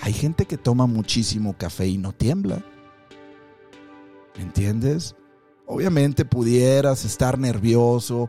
Hay 0.00 0.12
gente 0.12 0.46
que 0.46 0.58
toma 0.58 0.86
muchísimo 0.86 1.56
café 1.56 1.86
y 1.86 1.98
no 1.98 2.12
tiembla. 2.12 2.64
¿Me 4.36 4.42
entiendes? 4.42 5.14
Obviamente 5.66 6.24
pudieras 6.24 7.04
estar 7.04 7.38
nervioso, 7.38 8.28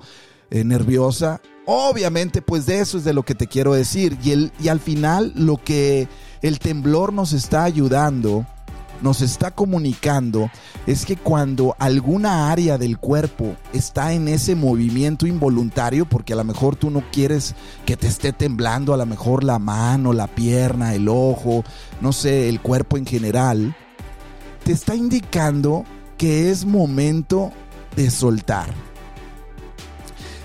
eh, 0.51 0.63
nerviosa 0.63 1.41
Obviamente, 1.65 2.41
pues 2.41 2.65
de 2.65 2.79
eso 2.79 2.97
es 2.97 3.03
de 3.03 3.13
lo 3.13 3.23
que 3.23 3.35
te 3.35 3.47
quiero 3.47 3.73
decir. 3.73 4.17
Y, 4.23 4.31
el, 4.31 4.51
y 4.59 4.67
al 4.67 4.79
final 4.79 5.31
lo 5.35 5.57
que 5.57 6.07
el 6.41 6.59
temblor 6.59 7.13
nos 7.13 7.31
está 7.31 7.63
ayudando, 7.63 8.45
nos 9.03 9.21
está 9.21 9.51
comunicando, 9.51 10.49
es 10.87 11.05
que 11.05 11.17
cuando 11.17 11.75
alguna 11.77 12.51
área 12.51 12.77
del 12.77 12.97
cuerpo 12.97 13.55
está 13.73 14.13
en 14.13 14.29
ese 14.29 14.55
movimiento 14.55 15.27
involuntario, 15.27 16.05
porque 16.05 16.33
a 16.33 16.37
lo 16.37 16.45
mejor 16.45 16.77
tú 16.77 16.89
no 16.89 17.03
quieres 17.11 17.53
que 17.85 17.97
te 17.97 18.07
esté 18.07 18.31
temblando, 18.31 18.93
a 18.93 18.97
lo 18.97 19.05
mejor 19.05 19.43
la 19.43 19.59
mano, 19.59 20.13
la 20.13 20.27
pierna, 20.27 20.95
el 20.95 21.09
ojo, 21.09 21.65
no 21.99 22.13
sé, 22.13 22.47
el 22.47 22.61
cuerpo 22.61 22.97
en 22.97 23.05
general, 23.05 23.75
te 24.63 24.71
está 24.71 24.95
indicando 24.95 25.83
que 26.17 26.49
es 26.49 26.65
momento 26.65 27.51
de 27.97 28.09
soltar. 28.09 28.73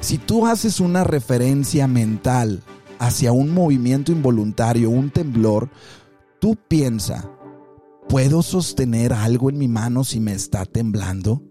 Si 0.00 0.18
tú 0.18 0.46
haces 0.46 0.80
una 0.80 1.04
referencia 1.04 1.86
mental 1.86 2.62
hacia 2.98 3.30
un 3.30 3.54
movimiento 3.54 4.10
involuntario, 4.10 4.90
un 4.90 5.10
temblor, 5.10 5.68
tú 6.40 6.56
piensa, 6.56 7.30
¿puedo 8.08 8.42
sostener 8.42 9.12
algo 9.12 9.50
en 9.50 9.58
mi 9.58 9.68
mano 9.68 10.02
si 10.02 10.18
me 10.18 10.32
está 10.32 10.64
temblando? 10.64 11.42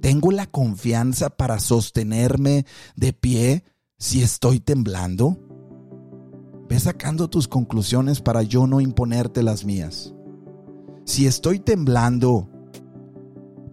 ¿Tengo 0.00 0.32
la 0.32 0.46
confianza 0.46 1.28
para 1.28 1.60
sostenerme 1.60 2.64
de 2.96 3.12
pie 3.12 3.64
si 3.98 4.22
estoy 4.22 4.60
temblando? 4.60 5.38
Ve 6.68 6.78
sacando 6.80 7.28
tus 7.28 7.48
conclusiones 7.48 8.20
para 8.20 8.42
yo 8.42 8.66
no 8.66 8.80
imponerte 8.80 9.42
las 9.42 9.64
mías. 9.64 10.14
Si 11.04 11.26
estoy 11.26 11.58
temblando, 11.58 12.48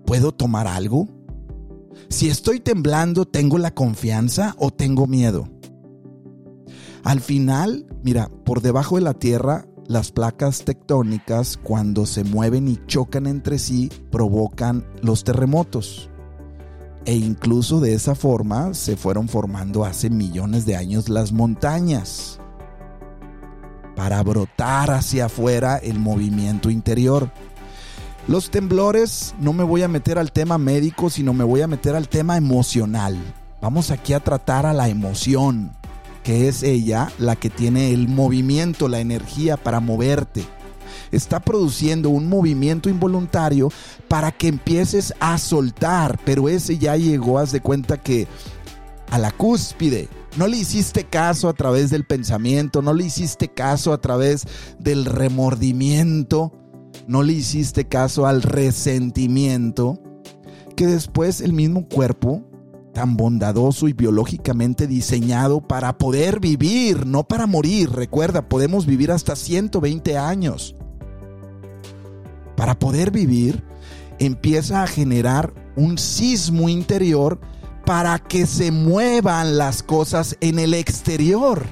¿puedo 0.05 0.31
tomar 0.31 0.67
algo? 0.67 1.07
Si 2.09 2.29
estoy 2.29 2.59
temblando, 2.59 3.25
¿tengo 3.25 3.57
la 3.57 3.73
confianza 3.73 4.55
o 4.57 4.71
tengo 4.71 5.07
miedo? 5.07 5.49
Al 7.03 7.21
final, 7.21 7.85
mira, 8.03 8.29
por 8.45 8.61
debajo 8.61 8.95
de 8.95 9.01
la 9.01 9.13
Tierra, 9.13 9.67
las 9.87 10.11
placas 10.11 10.63
tectónicas, 10.63 11.57
cuando 11.57 12.05
se 12.05 12.23
mueven 12.23 12.67
y 12.67 12.79
chocan 12.87 13.27
entre 13.27 13.59
sí, 13.59 13.91
provocan 14.11 14.85
los 15.01 15.23
terremotos. 15.23 16.09
E 17.05 17.13
incluso 17.13 17.79
de 17.79 17.93
esa 17.93 18.15
forma 18.15 18.73
se 18.73 18.97
fueron 18.97 19.27
formando 19.27 19.85
hace 19.85 20.09
millones 20.09 20.65
de 20.65 20.75
años 20.75 21.07
las 21.07 21.31
montañas 21.31 22.39
para 23.95 24.21
brotar 24.23 24.91
hacia 24.91 25.25
afuera 25.25 25.77
el 25.77 25.99
movimiento 25.99 26.69
interior. 26.69 27.31
Los 28.27 28.49
temblores, 28.49 29.35
no 29.39 29.53
me 29.53 29.63
voy 29.63 29.83
a 29.83 29.87
meter 29.87 30.17
al 30.17 30.31
tema 30.31 30.57
médico, 30.57 31.11
sino 31.11 31.33
me 31.33 31.43
voy 31.43 31.61
a 31.61 31.67
meter 31.67 31.95
al 31.95 32.09
tema 32.09 32.37
emocional. 32.37 33.17
Vamos 33.61 33.91
aquí 33.91 34.13
a 34.13 34.19
tratar 34.19 34.65
a 34.65 34.73
la 34.73 34.89
emoción, 34.89 35.71
que 36.25 36.49
es 36.49 36.61
ella 36.61 37.09
la 37.17 37.37
que 37.37 37.49
tiene 37.49 37.93
el 37.93 38.09
movimiento, 38.09 38.89
la 38.89 38.99
energía 38.99 39.55
para 39.55 39.79
moverte. 39.79 40.43
Está 41.13 41.39
produciendo 41.39 42.09
un 42.09 42.27
movimiento 42.27 42.89
involuntario 42.89 43.69
para 44.09 44.33
que 44.33 44.49
empieces 44.49 45.13
a 45.21 45.37
soltar, 45.37 46.19
pero 46.25 46.49
ese 46.49 46.77
ya 46.77 46.97
llegó, 46.97 47.39
haz 47.39 47.53
de 47.53 47.61
cuenta 47.61 47.95
que 48.01 48.27
a 49.09 49.17
la 49.17 49.31
cúspide. 49.31 50.09
No 50.35 50.47
le 50.47 50.57
hiciste 50.57 51.05
caso 51.05 51.47
a 51.47 51.53
través 51.53 51.91
del 51.91 52.03
pensamiento, 52.03 52.81
no 52.81 52.93
le 52.93 53.05
hiciste 53.05 53.47
caso 53.47 53.93
a 53.93 54.01
través 54.01 54.45
del 54.79 55.05
remordimiento 55.05 56.51
no 57.07 57.23
le 57.23 57.33
hiciste 57.33 57.87
caso 57.87 58.25
al 58.25 58.41
resentimiento, 58.41 59.99
que 60.75 60.87
después 60.87 61.41
el 61.41 61.53
mismo 61.53 61.87
cuerpo, 61.87 62.43
tan 62.95 63.17
bondadoso 63.17 63.89
y 63.89 63.93
biológicamente 63.93 64.87
diseñado 64.87 65.59
para 65.59 65.97
poder 65.97 66.39
vivir, 66.39 67.05
no 67.05 67.27
para 67.27 67.45
morir, 67.45 67.91
recuerda, 67.91 68.47
podemos 68.47 68.85
vivir 68.85 69.11
hasta 69.11 69.35
120 69.35 70.17
años. 70.17 70.77
Para 72.55 72.79
poder 72.79 73.11
vivir, 73.11 73.65
empieza 74.17 74.81
a 74.81 74.87
generar 74.87 75.53
un 75.75 75.97
sismo 75.97 76.69
interior 76.69 77.41
para 77.85 78.17
que 78.17 78.45
se 78.45 78.71
muevan 78.71 79.57
las 79.57 79.83
cosas 79.83 80.37
en 80.39 80.57
el 80.57 80.73
exterior. 80.73 81.65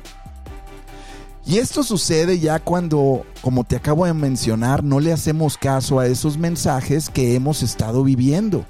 Y 1.45 1.59
esto 1.59 1.83
sucede 1.83 2.39
ya 2.39 2.59
cuando, 2.59 3.25
como 3.41 3.63
te 3.63 3.77
acabo 3.77 4.05
de 4.05 4.13
mencionar, 4.13 4.83
no 4.83 4.99
le 4.99 5.13
hacemos 5.13 5.57
caso 5.57 5.99
a 5.99 6.07
esos 6.07 6.37
mensajes 6.37 7.09
que 7.09 7.33
hemos 7.33 7.63
estado 7.63 8.03
viviendo 8.03 8.65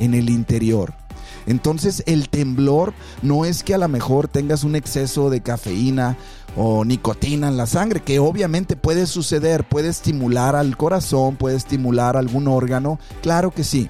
en 0.00 0.14
el 0.14 0.28
interior. 0.28 1.03
Entonces 1.46 2.02
el 2.06 2.28
temblor 2.28 2.94
no 3.22 3.44
es 3.44 3.62
que 3.62 3.74
a 3.74 3.78
lo 3.78 3.88
mejor 3.88 4.28
tengas 4.28 4.64
un 4.64 4.76
exceso 4.76 5.30
de 5.30 5.40
cafeína 5.40 6.16
o 6.56 6.84
nicotina 6.84 7.48
en 7.48 7.56
la 7.56 7.66
sangre, 7.66 8.00
que 8.00 8.18
obviamente 8.18 8.76
puede 8.76 9.06
suceder, 9.06 9.68
puede 9.68 9.88
estimular 9.88 10.56
al 10.56 10.76
corazón, 10.76 11.36
puede 11.36 11.56
estimular 11.56 12.16
algún 12.16 12.48
órgano, 12.48 12.98
claro 13.22 13.50
que 13.50 13.64
sí. 13.64 13.88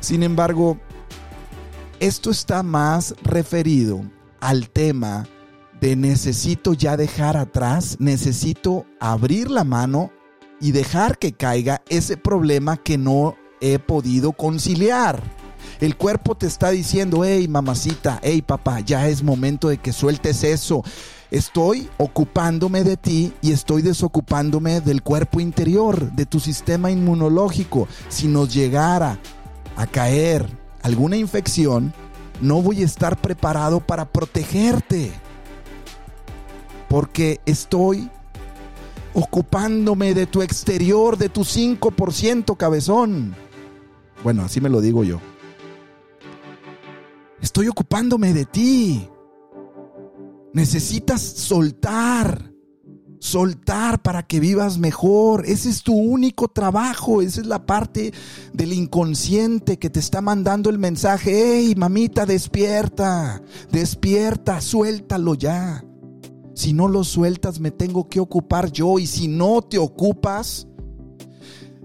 Sin 0.00 0.22
embargo, 0.22 0.78
esto 1.98 2.30
está 2.30 2.62
más 2.62 3.14
referido 3.22 4.02
al 4.40 4.70
tema 4.70 5.26
de 5.80 5.96
necesito 5.96 6.74
ya 6.74 6.96
dejar 6.96 7.36
atrás, 7.36 7.96
necesito 7.98 8.86
abrir 9.00 9.50
la 9.50 9.64
mano 9.64 10.10
y 10.60 10.72
dejar 10.72 11.18
que 11.18 11.32
caiga 11.32 11.82
ese 11.88 12.16
problema 12.16 12.76
que 12.76 12.98
no 12.98 13.36
he 13.60 13.78
podido 13.78 14.32
conciliar. 14.32 15.22
El 15.80 15.96
cuerpo 15.96 16.34
te 16.34 16.46
está 16.46 16.70
diciendo, 16.70 17.24
hey 17.24 17.48
mamacita, 17.48 18.18
hey 18.22 18.42
papá, 18.42 18.80
ya 18.80 19.08
es 19.08 19.22
momento 19.22 19.68
de 19.68 19.78
que 19.78 19.92
sueltes 19.92 20.42
eso. 20.42 20.82
Estoy 21.30 21.88
ocupándome 21.98 22.82
de 22.84 22.96
ti 22.96 23.32
y 23.42 23.52
estoy 23.52 23.82
desocupándome 23.82 24.80
del 24.80 25.02
cuerpo 25.02 25.40
interior, 25.40 26.12
de 26.12 26.24
tu 26.24 26.40
sistema 26.40 26.90
inmunológico. 26.90 27.88
Si 28.08 28.26
nos 28.26 28.54
llegara 28.54 29.18
a 29.76 29.86
caer 29.86 30.48
alguna 30.82 31.16
infección, 31.16 31.92
no 32.40 32.62
voy 32.62 32.82
a 32.82 32.86
estar 32.86 33.20
preparado 33.20 33.80
para 33.80 34.06
protegerte 34.06 35.12
porque 36.88 37.40
estoy 37.44 38.08
ocupándome 39.12 40.14
de 40.14 40.26
tu 40.26 40.42
exterior, 40.42 41.16
de 41.16 41.28
tu 41.28 41.42
5% 41.42 42.56
cabezón. 42.56 43.34
Bueno, 44.22 44.42
así 44.42 44.60
me 44.60 44.68
lo 44.68 44.80
digo 44.80 45.04
yo. 45.04 45.20
Estoy 47.46 47.68
ocupándome 47.68 48.34
de 48.34 48.44
ti. 48.44 49.08
Necesitas 50.52 51.22
soltar. 51.22 52.52
soltar 53.20 54.02
para 54.02 54.24
que 54.24 54.40
vivas 54.40 54.78
mejor. 54.78 55.46
Ese 55.46 55.68
es 55.68 55.84
tu 55.84 55.94
único 55.94 56.48
trabajo, 56.48 57.22
esa 57.22 57.40
es 57.40 57.46
la 57.46 57.64
parte 57.64 58.12
del 58.52 58.72
inconsciente 58.72 59.78
que 59.78 59.90
te 59.90 60.00
está 60.00 60.20
mandando 60.20 60.70
el 60.70 60.80
mensaje, 60.80 61.30
hey 61.34 61.74
mamita, 61.76 62.26
despierta, 62.26 63.40
despierta, 63.70 64.60
suéltalo 64.60 65.36
ya. 65.36 65.84
Si 66.52 66.72
no 66.72 66.88
lo 66.88 67.04
sueltas, 67.04 67.60
me 67.60 67.70
tengo 67.70 68.08
que 68.08 68.18
ocupar 68.18 68.72
yo 68.72 68.98
y 68.98 69.06
si 69.06 69.28
no 69.28 69.62
te 69.62 69.78
ocupas, 69.78 70.66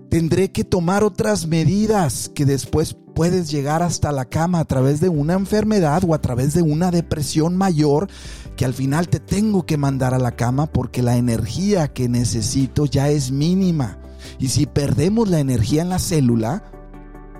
tendré 0.09 0.51
que 0.51 0.63
tomar 0.63 1.03
otras 1.03 1.45
medidas 1.45 2.31
que 2.33 2.45
después 2.45 2.97
puedes 3.21 3.51
llegar 3.51 3.83
hasta 3.83 4.11
la 4.11 4.25
cama 4.25 4.57
a 4.57 4.65
través 4.65 4.99
de 4.99 5.07
una 5.07 5.33
enfermedad 5.33 6.01
o 6.07 6.15
a 6.15 6.21
través 6.21 6.55
de 6.55 6.63
una 6.63 6.89
depresión 6.89 7.55
mayor 7.55 8.09
que 8.57 8.65
al 8.65 8.73
final 8.73 9.09
te 9.09 9.19
tengo 9.19 9.63
que 9.67 9.77
mandar 9.77 10.15
a 10.15 10.17
la 10.17 10.31
cama 10.31 10.65
porque 10.65 11.03
la 11.03 11.17
energía 11.17 11.93
que 11.93 12.09
necesito 12.09 12.87
ya 12.87 13.09
es 13.09 13.29
mínima. 13.29 13.99
Y 14.39 14.47
si 14.47 14.65
perdemos 14.65 15.29
la 15.29 15.39
energía 15.39 15.83
en 15.83 15.89
la 15.89 15.99
célula, 15.99 16.63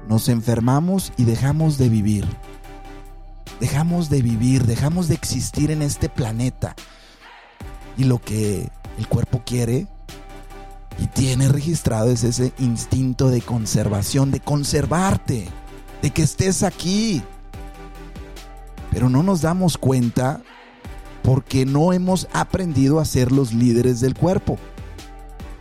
nos 0.08 0.30
enfermamos 0.30 1.14
y 1.18 1.24
dejamos 1.24 1.80
de 1.80 1.90
vivir. 1.90 2.28
Dejamos 3.60 4.12
de 4.12 4.22
vivir, 4.22 4.68
dejamos 4.68 5.08
de 5.08 5.16
existir 5.16 5.72
en 5.72 5.82
este 5.82 6.10
planeta. 6.10 6.76
Y 7.98 8.04
lo 8.04 8.20
que 8.20 8.70
el 9.00 9.08
cuerpo 9.08 9.42
quiere 9.44 9.88
y 11.00 11.08
tiene 11.08 11.48
registrado 11.48 12.12
es 12.12 12.24
ese 12.24 12.54
instinto 12.60 13.32
de 13.32 13.42
conservación, 13.42 14.30
de 14.30 14.42
conservarte, 14.42 15.50
de 16.02 16.12
que 16.12 16.24
estés 16.24 16.64
aquí. 16.64 17.22
Pero 18.92 19.10
no 19.10 19.24
nos 19.24 19.42
damos 19.42 19.78
cuenta 19.78 20.42
porque 21.24 21.66
no 21.66 21.94
hemos 21.94 22.28
aprendido 22.34 23.00
a 23.00 23.06
ser 23.06 23.32
los 23.32 23.54
líderes 23.54 24.02
del 24.02 24.16
cuerpo. 24.16 24.58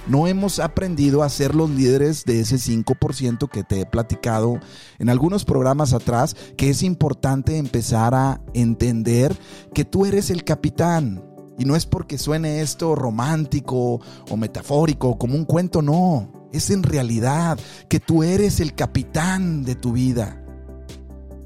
No 0.06 0.26
hemos 0.26 0.58
aprendido 0.58 1.22
a 1.22 1.28
ser 1.28 1.54
los 1.54 1.70
líderes 1.70 2.24
de 2.24 2.40
ese 2.40 2.56
5% 2.56 3.48
que 3.48 3.62
te 3.62 3.80
he 3.80 3.86
platicado 3.86 4.58
en 4.98 5.08
algunos 5.08 5.44
programas 5.44 5.92
atrás, 5.92 6.34
que 6.56 6.70
es 6.70 6.82
importante 6.82 7.58
empezar 7.58 8.14
a 8.14 8.40
entender 8.54 9.36
que 9.74 9.84
tú 9.84 10.06
eres 10.06 10.30
el 10.30 10.42
capitán. 10.42 11.22
Y 11.58 11.64
no 11.64 11.76
es 11.76 11.84
porque 11.84 12.16
suene 12.16 12.62
esto 12.62 12.94
romántico 12.94 14.00
o 14.30 14.36
metafórico, 14.36 15.18
como 15.18 15.36
un 15.36 15.44
cuento, 15.44 15.82
no. 15.82 16.39
Es 16.52 16.70
en 16.70 16.82
realidad 16.82 17.58
que 17.88 18.00
tú 18.00 18.22
eres 18.22 18.60
el 18.60 18.74
capitán 18.74 19.64
de 19.64 19.74
tu 19.74 19.92
vida. 19.92 20.36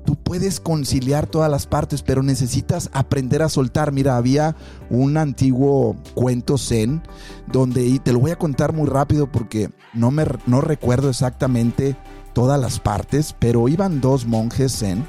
Tú 0.06 0.16
puedes 0.16 0.60
conciliar 0.60 1.26
todas 1.26 1.50
las 1.50 1.66
partes, 1.66 2.02
pero 2.02 2.22
necesitas 2.22 2.90
aprender 2.92 3.42
a 3.42 3.48
soltar. 3.48 3.92
Mira, 3.92 4.16
había 4.16 4.54
un 4.90 5.16
antiguo 5.16 5.96
cuento 6.14 6.58
zen 6.58 7.02
donde, 7.50 7.86
y 7.86 7.98
te 7.98 8.12
lo 8.12 8.20
voy 8.20 8.30
a 8.30 8.38
contar 8.38 8.74
muy 8.74 8.86
rápido 8.86 9.30
porque 9.30 9.70
no, 9.94 10.10
me, 10.10 10.26
no 10.46 10.60
recuerdo 10.60 11.08
exactamente 11.08 11.96
todas 12.34 12.60
las 12.60 12.80
partes, 12.80 13.34
pero 13.38 13.68
iban 13.68 14.00
dos 14.00 14.26
monjes 14.26 14.78
zen 14.78 15.04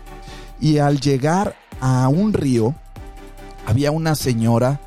y 0.60 0.78
al 0.78 1.00
llegar 1.00 1.56
a 1.82 2.08
un 2.08 2.34
río, 2.34 2.76
había 3.66 3.92
una 3.92 4.16
señora 4.16 4.80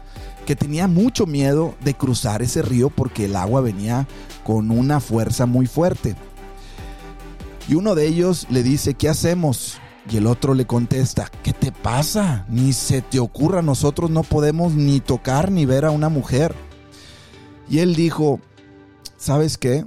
que 0.47 0.57
tenía 0.57 0.89
mucho 0.89 1.27
miedo 1.27 1.75
de 1.85 1.95
cruzar 1.95 2.41
ese 2.43 2.63
río 2.63 2.89
porque 2.89 3.27
el 3.27 3.37
agua 3.37 3.61
venía 3.61 4.07
con 4.49 4.71
una 4.71 4.99
fuerza 4.99 5.45
muy 5.45 5.67
fuerte. 5.67 6.17
Y 7.69 7.75
uno 7.75 7.95
de 7.95 8.07
ellos 8.07 8.47
le 8.49 8.63
dice, 8.63 8.95
¿qué 8.95 9.11
hacemos? 9.11 9.77
Y 10.11 10.17
el 10.17 10.27
otro 10.27 10.55
le 10.55 10.67
contesta, 10.67 11.31
¿qué 11.43 11.53
te 11.53 11.71
pasa? 11.71 12.47
Ni 12.49 12.73
se 12.73 13.03
te 13.03 13.21
ocurra, 13.21 13.61
nosotros 13.61 14.09
no 14.09 14.23
podemos 14.23 14.73
ni 14.73 15.01
tocar 15.01 15.53
ni 15.53 15.67
ver 15.67 15.85
a 15.85 15.91
una 15.91 16.09
mujer. 16.09 16.55
Y 17.69 17.81
él 17.81 17.95
dijo, 17.95 18.41
¿sabes 19.19 19.59
qué? 19.59 19.85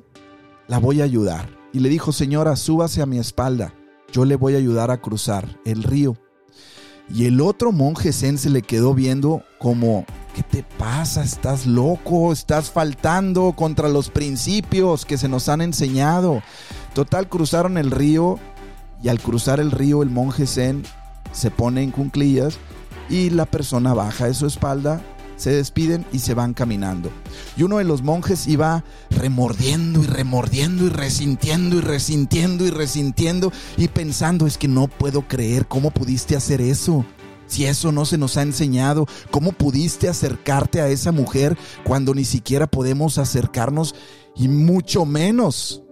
La 0.67 0.77
voy 0.77 1.01
a 1.01 1.05
ayudar. 1.05 1.49
Y 1.73 1.79
le 1.79 1.89
dijo, 1.89 2.11
señora, 2.11 2.55
súbase 2.55 3.01
a 3.01 3.07
mi 3.07 3.17
espalda, 3.17 3.73
yo 4.11 4.25
le 4.25 4.35
voy 4.35 4.53
a 4.53 4.59
ayudar 4.59 4.91
a 4.91 5.01
cruzar 5.01 5.57
el 5.65 5.81
río. 5.81 6.17
Y 7.11 7.25
el 7.25 7.41
otro 7.41 7.71
monje 7.71 8.13
zen 8.13 8.37
se 8.37 8.51
le 8.51 8.61
quedó 8.61 8.93
viendo 8.93 9.41
como, 9.57 10.05
¿qué 10.35 10.43
te 10.43 10.63
pasa? 10.63 11.23
¿Estás 11.23 11.65
loco? 11.65 12.31
¿Estás 12.31 12.71
faltando 12.71 13.53
contra 13.53 13.89
los 13.89 14.09
principios 14.09 15.05
que 15.05 15.17
se 15.17 15.27
nos 15.27 15.49
han 15.49 15.61
enseñado? 15.61 16.41
Total, 16.93 17.27
cruzaron 17.29 17.77
el 17.77 17.91
río 17.91 18.39
y 19.03 19.09
al 19.09 19.19
cruzar 19.19 19.59
el 19.59 19.71
río 19.71 20.03
el 20.03 20.09
monje 20.09 20.47
zen 20.47 20.83
se 21.31 21.51
pone 21.51 21.83
en 21.83 21.91
cunclillas 21.91 22.57
y 23.09 23.29
la 23.29 23.45
persona 23.45 23.93
baja 23.93 24.25
de 24.25 24.33
su 24.33 24.45
espalda, 24.45 25.01
se 25.35 25.51
despiden 25.51 26.05
y 26.13 26.19
se 26.19 26.33
van 26.33 26.53
caminando. 26.53 27.09
Y 27.57 27.63
uno 27.63 27.77
de 27.79 27.83
los 27.83 28.03
monjes 28.03 28.47
iba 28.47 28.83
remordiendo 29.09 30.01
y 30.01 30.05
remordiendo 30.05 30.85
y 30.85 30.89
resintiendo 30.89 31.77
y 31.77 31.81
resintiendo 31.81 32.65
y 32.65 32.69
resintiendo 32.69 33.51
y 33.75 33.87
pensando, 33.87 34.45
es 34.45 34.57
que 34.57 34.67
no 34.67 34.87
puedo 34.87 35.27
creer 35.27 35.67
cómo 35.67 35.91
pudiste 35.91 36.35
hacer 36.35 36.61
eso. 36.61 37.05
Si 37.51 37.65
eso 37.65 37.91
no 37.91 38.05
se 38.05 38.17
nos 38.17 38.37
ha 38.37 38.41
enseñado, 38.41 39.05
¿cómo 39.29 39.51
pudiste 39.51 40.09
acercarte 40.09 40.81
a 40.81 40.89
esa 40.89 41.11
mujer 41.11 41.57
cuando 41.83 42.13
ni 42.13 42.25
siquiera 42.25 42.65
podemos 42.67 43.17
acercarnos 43.17 43.93
y 44.35 44.47
mucho 44.47 45.05
menos 45.05 45.83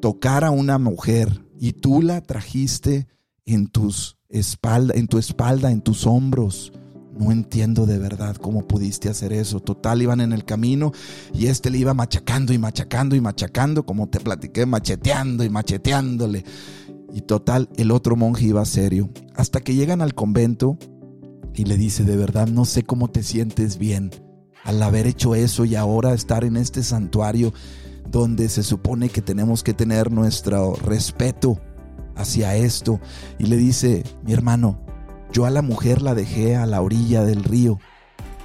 tocar 0.00 0.44
a 0.44 0.50
una 0.50 0.78
mujer? 0.78 1.46
y 1.58 1.72
tú 1.72 2.02
la 2.02 2.20
trajiste 2.20 3.06
en 3.44 3.66
tus 3.68 4.16
espalda, 4.28 4.94
en 4.96 5.06
tu 5.06 5.18
espalda, 5.18 5.70
en 5.70 5.80
tus 5.80 6.06
hombros. 6.06 6.72
No 7.18 7.32
entiendo 7.32 7.86
de 7.86 7.98
verdad 7.98 8.36
cómo 8.36 8.66
pudiste 8.66 9.08
hacer 9.08 9.32
eso. 9.32 9.60
Total, 9.60 10.02
iban 10.02 10.20
en 10.20 10.34
el 10.34 10.44
camino 10.44 10.92
y 11.32 11.46
este 11.46 11.70
le 11.70 11.78
iba 11.78 11.94
machacando 11.94 12.52
y 12.52 12.58
machacando 12.58 13.16
y 13.16 13.22
machacando, 13.22 13.86
como 13.86 14.08
te 14.08 14.20
platiqué, 14.20 14.66
macheteando 14.66 15.42
y 15.42 15.48
macheteándole. 15.48 16.44
Y 17.12 17.22
total, 17.22 17.68
el 17.76 17.90
otro 17.90 18.16
monje 18.16 18.46
iba 18.46 18.64
serio. 18.64 19.10
Hasta 19.34 19.60
que 19.60 19.74
llegan 19.74 20.02
al 20.02 20.14
convento 20.14 20.78
y 21.54 21.64
le 21.64 21.76
dice, 21.76 22.04
de 22.04 22.16
verdad, 22.16 22.48
no 22.48 22.64
sé 22.64 22.82
cómo 22.82 23.08
te 23.08 23.22
sientes 23.22 23.78
bien 23.78 24.10
al 24.66 24.82
haber 24.82 25.06
hecho 25.06 25.36
eso 25.36 25.64
y 25.64 25.76
ahora 25.76 26.12
estar 26.12 26.44
en 26.44 26.56
este 26.56 26.82
santuario 26.82 27.54
donde 28.10 28.48
se 28.48 28.64
supone 28.64 29.08
que 29.08 29.22
tenemos 29.22 29.62
que 29.62 29.74
tener 29.74 30.10
nuestro 30.10 30.74
respeto 30.74 31.60
hacia 32.16 32.56
esto. 32.56 33.00
Y 33.38 33.46
le 33.46 33.56
dice, 33.56 34.02
mi 34.24 34.32
hermano, 34.32 34.80
yo 35.32 35.46
a 35.46 35.50
la 35.50 35.62
mujer 35.62 36.02
la 36.02 36.14
dejé 36.14 36.56
a 36.56 36.66
la 36.66 36.82
orilla 36.82 37.24
del 37.24 37.44
río. 37.44 37.78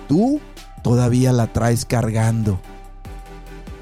Tú 0.07 0.39
todavía 0.83 1.33
la 1.33 1.51
traes 1.51 1.85
cargando. 1.85 2.59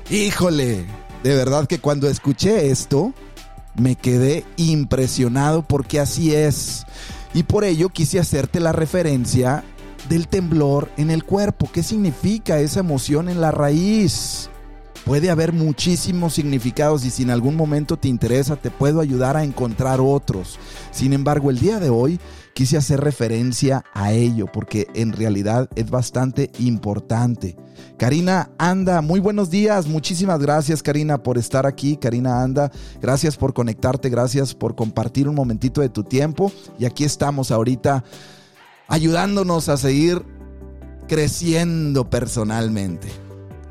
Híjole, 0.09 0.85
de 1.23 1.35
verdad 1.35 1.67
que 1.67 1.79
cuando 1.79 2.07
escuché 2.07 2.71
esto, 2.71 3.13
me 3.75 3.95
quedé 3.95 4.45
impresionado 4.57 5.61
porque 5.61 5.99
así 5.99 6.33
es. 6.33 6.85
Y 7.33 7.43
por 7.43 7.63
ello 7.63 7.89
quise 7.89 8.19
hacerte 8.19 8.59
la 8.59 8.71
referencia 8.71 9.63
del 10.09 10.27
temblor 10.27 10.89
en 10.97 11.11
el 11.11 11.23
cuerpo. 11.23 11.69
¿Qué 11.71 11.83
significa 11.83 12.59
esa 12.59 12.79
emoción 12.79 13.29
en 13.29 13.41
la 13.41 13.51
raíz? 13.51 14.49
Puede 15.05 15.29
haber 15.29 15.53
muchísimos 15.53 16.33
significados 16.33 17.05
y 17.05 17.09
si 17.09 17.23
en 17.23 17.31
algún 17.31 17.55
momento 17.55 17.97
te 17.97 18.07
interesa 18.07 18.55
te 18.55 18.69
puedo 18.69 18.99
ayudar 18.99 19.37
a 19.37 19.43
encontrar 19.43 19.99
otros. 20.01 20.59
Sin 20.91 21.13
embargo, 21.13 21.49
el 21.49 21.59
día 21.59 21.79
de 21.79 21.89
hoy 21.89 22.19
quise 22.59 22.75
hacer 22.75 22.99
referencia 22.99 23.85
a 23.93 24.11
ello 24.11 24.45
porque 24.51 24.87
en 24.93 25.13
realidad 25.13 25.69
es 25.77 25.89
bastante 25.89 26.51
importante. 26.59 27.55
Karina 27.97 28.51
Anda, 28.57 29.01
muy 29.01 29.21
buenos 29.21 29.49
días. 29.49 29.87
Muchísimas 29.87 30.41
gracias 30.41 30.83
Karina 30.83 31.23
por 31.23 31.37
estar 31.37 31.65
aquí. 31.65 31.95
Karina 31.95 32.43
Anda, 32.43 32.69
gracias 33.01 33.37
por 33.37 33.53
conectarte, 33.53 34.09
gracias 34.09 34.53
por 34.53 34.75
compartir 34.75 35.29
un 35.29 35.35
momentito 35.35 35.79
de 35.79 35.87
tu 35.87 36.03
tiempo. 36.03 36.51
Y 36.77 36.83
aquí 36.83 37.05
estamos 37.05 37.49
ahorita 37.49 38.03
ayudándonos 38.89 39.69
a 39.69 39.77
seguir 39.77 40.21
creciendo 41.07 42.09
personalmente. 42.09 43.07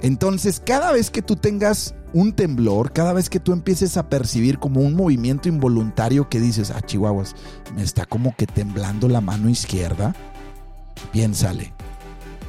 Entonces, 0.01 0.63
cada 0.65 0.93
vez 0.93 1.11
que 1.11 1.23
tú 1.23 1.37
tengas 1.37 1.95
un 2.13 2.33
temblor, 2.33 2.93
cada 2.93 3.13
vez 3.13 3.29
que 3.29 3.41
tú 3.41 3.53
empieces 3.53 3.97
a 3.97 4.09
percibir 4.09 4.59
como 4.59 4.81
un 4.81 4.95
movimiento 4.95 5.49
involuntario 5.49 6.29
que 6.29 6.41
dices, 6.41 6.71
ah, 6.71 6.81
chihuahuas, 6.81 7.35
me 7.75 7.83
está 7.83 8.07
como 8.07 8.35
que 8.37 8.47
temblando 8.47 9.09
la 9.09 9.21
mano 9.21 9.49
izquierda, 9.49 10.15
piénsale. 11.13 11.73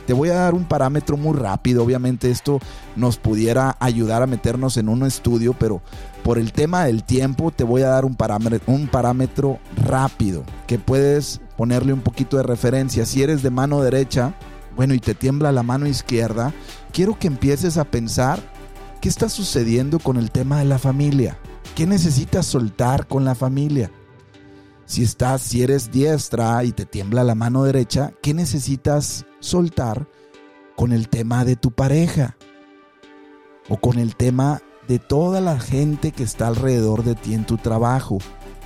Te 0.05 0.13
voy 0.13 0.29
a 0.29 0.35
dar 0.35 0.55
un 0.55 0.65
parámetro 0.65 1.17
muy 1.17 1.37
rápido, 1.37 1.83
obviamente 1.83 2.31
esto 2.31 2.59
nos 2.95 3.17
pudiera 3.17 3.77
ayudar 3.79 4.23
a 4.23 4.27
meternos 4.27 4.77
en 4.77 4.89
un 4.89 5.05
estudio, 5.05 5.53
pero 5.53 5.81
por 6.23 6.39
el 6.39 6.51
tema 6.51 6.85
del 6.85 7.03
tiempo 7.03 7.51
te 7.51 7.63
voy 7.63 7.83
a 7.83 7.89
dar 7.89 8.05
un 8.05 8.15
parámetro, 8.15 8.61
un 8.65 8.87
parámetro 8.87 9.59
rápido 9.75 10.43
que 10.65 10.79
puedes 10.79 11.41
ponerle 11.57 11.93
un 11.93 12.01
poquito 12.01 12.37
de 12.37 12.43
referencia. 12.43 13.05
Si 13.05 13.21
eres 13.21 13.43
de 13.43 13.51
mano 13.51 13.81
derecha, 13.81 14.33
bueno, 14.75 14.95
y 14.95 14.99
te 14.99 15.13
tiembla 15.13 15.51
la 15.51 15.61
mano 15.61 15.85
izquierda, 15.85 16.53
quiero 16.91 17.17
que 17.17 17.27
empieces 17.27 17.77
a 17.77 17.85
pensar 17.85 18.39
qué 19.01 19.09
está 19.09 19.29
sucediendo 19.29 19.99
con 19.99 20.17
el 20.17 20.31
tema 20.31 20.59
de 20.59 20.65
la 20.65 20.79
familia. 20.79 21.37
¿Qué 21.75 21.85
necesitas 21.85 22.45
soltar 22.45 23.07
con 23.07 23.25
la 23.25 23.35
familia? 23.35 23.91
Si 24.85 25.03
estás, 25.03 25.41
si 25.41 25.61
eres 25.61 25.91
diestra 25.91 26.63
y 26.63 26.71
te 26.71 26.85
tiembla 26.85 27.23
la 27.23 27.35
mano 27.35 27.63
derecha, 27.63 28.13
¿qué 28.21 28.33
necesitas 28.33 29.25
soltar 29.39 30.07
con 30.75 30.91
el 30.91 31.09
tema 31.09 31.45
de 31.45 31.55
tu 31.55 31.71
pareja 31.71 32.37
o 33.69 33.77
con 33.77 33.99
el 33.99 34.15
tema 34.15 34.61
de 34.87 34.97
toda 34.97 35.39
la 35.39 35.59
gente 35.59 36.11
que 36.11 36.23
está 36.23 36.47
alrededor 36.47 37.03
de 37.03 37.15
ti 37.15 37.35
en 37.35 37.45
tu 37.45 37.57
trabajo. 37.57 38.17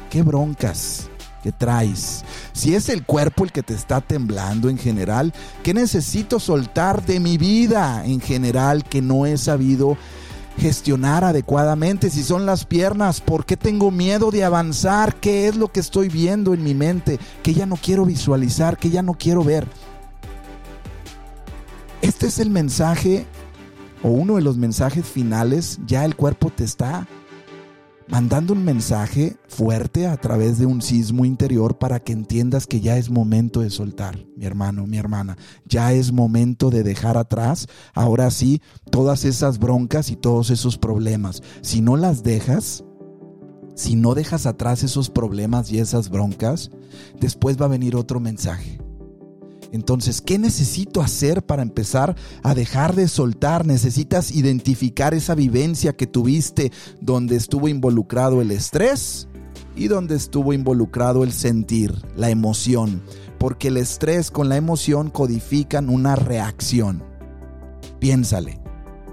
¿Qué 0.09 0.23
broncas 0.23 1.09
que 1.43 1.51
traes? 1.51 2.23
Si 2.53 2.73
es 2.73 2.89
el 2.89 3.03
cuerpo 3.06 3.43
el 3.43 3.51
que 3.51 3.62
te 3.62 3.73
está 3.73 4.01
temblando 4.01 4.69
en 4.69 4.77
general, 4.77 5.34
¿qué 5.62 5.73
necesito 5.73 6.39
soltar 6.39 7.06
de 7.06 7.19
mi 7.19 7.38
vida 7.38 8.03
en 8.06 8.21
general 8.21 8.86
que 8.86 9.01
no 9.01 9.25
he 9.25 9.38
sabido 9.38 9.97
gestionar 10.58 11.25
adecuadamente? 11.25 12.10
Si 12.10 12.23
son 12.23 12.45
las 12.45 12.65
piernas, 12.65 13.19
¿por 13.19 13.45
qué 13.45 13.58
tengo 13.58 13.91
miedo 13.91 14.32
de 14.32 14.45
avanzar? 14.45 15.15
¿Qué 15.15 15.47
es 15.47 15.58
lo 15.58 15.71
que 15.71 15.82
estoy 15.82 16.08
viendo 16.08 16.53
en 16.53 16.63
mi 16.63 16.73
mente 16.73 17.19
que 17.43 17.53
ya 17.53 17.65
no 17.65 17.75
quiero 17.75 18.06
visualizar, 18.06 18.77
que 18.77 18.89
ya 18.89 19.01
no 19.01 19.13
quiero 19.13 19.43
ver? 19.43 19.67
Este 22.01 22.27
es 22.27 22.39
el 22.39 22.49
mensaje 22.49 23.25
o 24.01 24.10
uno 24.10 24.36
de 24.36 24.41
los 24.41 24.58
mensajes 24.58 25.06
finales. 25.06 25.79
Ya 25.86 26.06
el 26.06 26.15
cuerpo 26.15 26.49
te 26.49 26.63
está 26.63 27.06
mandando 28.08 28.54
un 28.54 28.63
mensaje 28.63 29.38
fuerte 29.48 30.08
a 30.08 30.18
través 30.18 30.58
de 30.58 30.66
un 30.66 30.82
sismo 30.82 31.26
interior 31.26 31.78
para 31.78 32.00
que 32.00 32.13
entiendas 32.13 32.68
que 32.68 32.82
ya 32.82 32.98
es 32.98 33.10
momento 33.10 33.62
de 33.62 33.70
soltar, 33.70 34.18
mi 34.36 34.46
hermano, 34.46 34.86
mi 34.88 34.98
hermana. 34.98 35.38
Ya 35.66 35.94
es 35.94 36.12
momento 36.12 36.70
de 36.70 36.84
dejar 36.84 37.18
atrás, 37.18 37.68
ahora 37.94 38.32
sí, 38.32 38.62
todas 38.92 39.26
esas 39.26 39.60
broncas 39.60 40.10
y 40.10 40.16
todos 40.16 40.50
esos 40.50 40.78
problemas. 40.78 41.42
Si 41.62 41.82
no 41.82 41.98
las 41.98 42.24
dejas, 42.24 42.84
si 43.76 43.96
no 43.96 44.13
dejas 44.13 44.46
atrás 44.46 44.84
esos 44.84 45.10
problemas 45.10 45.72
y 45.72 45.80
esas 45.80 46.10
broncas, 46.10 46.72
después 47.20 47.60
va 47.60 47.66
a 47.66 47.70
venir 47.70 47.96
otro 47.96 48.20
mensaje. 48.20 48.83
Entonces, 49.73 50.21
¿qué 50.21 50.38
necesito 50.38 51.01
hacer 51.01 51.43
para 51.43 51.63
empezar 51.63 52.15
a 52.43 52.53
dejar 52.53 52.93
de 52.95 53.07
soltar? 53.07 53.65
Necesitas 53.65 54.29
identificar 54.29 55.15
esa 55.15 55.33
vivencia 55.33 55.93
que 55.93 56.05
tuviste 56.05 56.71
donde 57.01 57.36
estuvo 57.36 57.67
involucrado 57.67 58.39
el 58.39 58.51
estrés 58.51 59.27
y 59.75 59.88
donde 59.88 60.15
estuvo 60.15 60.53
involucrado 60.53 61.23
el 61.23 61.33
sentir, 61.33 61.91
la 62.15 62.29
emoción. 62.29 63.01
Porque 63.39 63.69
el 63.69 63.77
estrés 63.77 64.29
con 64.29 64.47
la 64.47 64.57
emoción 64.57 65.09
codifican 65.09 65.89
una 65.89 66.15
reacción. 66.15 67.01
Piénsale. 67.99 68.59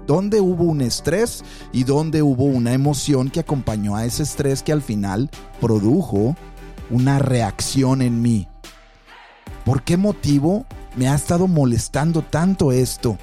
¿Dónde 0.05 0.41
hubo 0.41 0.65
un 0.65 0.81
estrés 0.81 1.43
y 1.73 1.85
dónde 1.85 2.21
hubo 2.21 2.45
una 2.45 2.73
emoción 2.73 3.31
que 3.31 3.39
acompañó 3.39 3.95
a 3.95 4.05
ese 4.05 4.21
estrés 4.21 4.61
que 4.61 4.73
al 4.73 4.83
final 4.83 5.31
produjo 5.59 6.35
una 6.91 7.17
reacción 7.17 8.03
en 8.03 8.21
mí? 8.21 8.47
¿Por 9.65 9.83
qué 9.83 9.97
motivo 9.97 10.65
me 10.95 11.07
ha 11.07 11.15
estado 11.15 11.47
molestando 11.47 12.21
tanto 12.21 12.71
esto? 12.71 13.17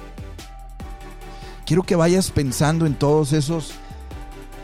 Quiero 1.65 1.83
que 1.83 1.95
vayas 1.95 2.31
pensando 2.31 2.85
en 2.85 2.95
todos 2.95 3.33
esos 3.33 3.73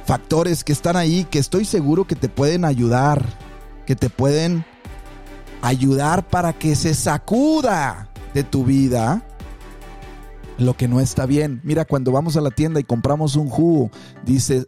factores 0.05 0.63
que 0.63 0.73
están 0.73 0.95
ahí, 0.95 1.25
que 1.29 1.39
estoy 1.39 1.65
seguro 1.65 2.05
que 2.05 2.15
te 2.15 2.29
pueden 2.29 2.65
ayudar, 2.65 3.23
que 3.85 3.95
te 3.95 4.09
pueden 4.09 4.65
ayudar 5.61 6.27
para 6.27 6.53
que 6.53 6.75
se 6.75 6.93
sacuda 6.93 8.09
de 8.33 8.43
tu 8.43 8.63
vida 8.63 9.23
lo 10.57 10.75
que 10.75 10.88
no 10.88 10.99
está 10.99 11.25
bien. 11.25 11.61
Mira, 11.63 11.85
cuando 11.85 12.11
vamos 12.11 12.38
a 12.38 12.41
la 12.41 12.51
tienda 12.51 12.79
y 12.79 12.83
compramos 12.83 13.35
un 13.35 13.49
jugo, 13.49 13.91
dice, 14.23 14.67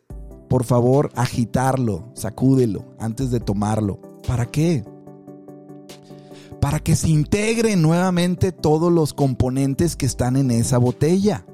por 0.50 0.64
favor, 0.64 1.12
agitarlo, 1.16 2.12
sacúdelo 2.14 2.86
antes 3.00 3.32
de 3.32 3.40
tomarlo. 3.40 4.02
¿Para 4.28 4.46
qué? 4.46 4.84
Para 6.62 6.80
que 6.80 6.96
se 6.96 7.10
integren 7.10 7.82
nuevamente 7.82 8.52
todos 8.52 8.92
los 8.92 9.14
componentes 9.14 9.96
que 9.96 10.06
están 10.06 10.36
en 10.36 10.52
esa 10.52 10.78
botella. 10.78 11.46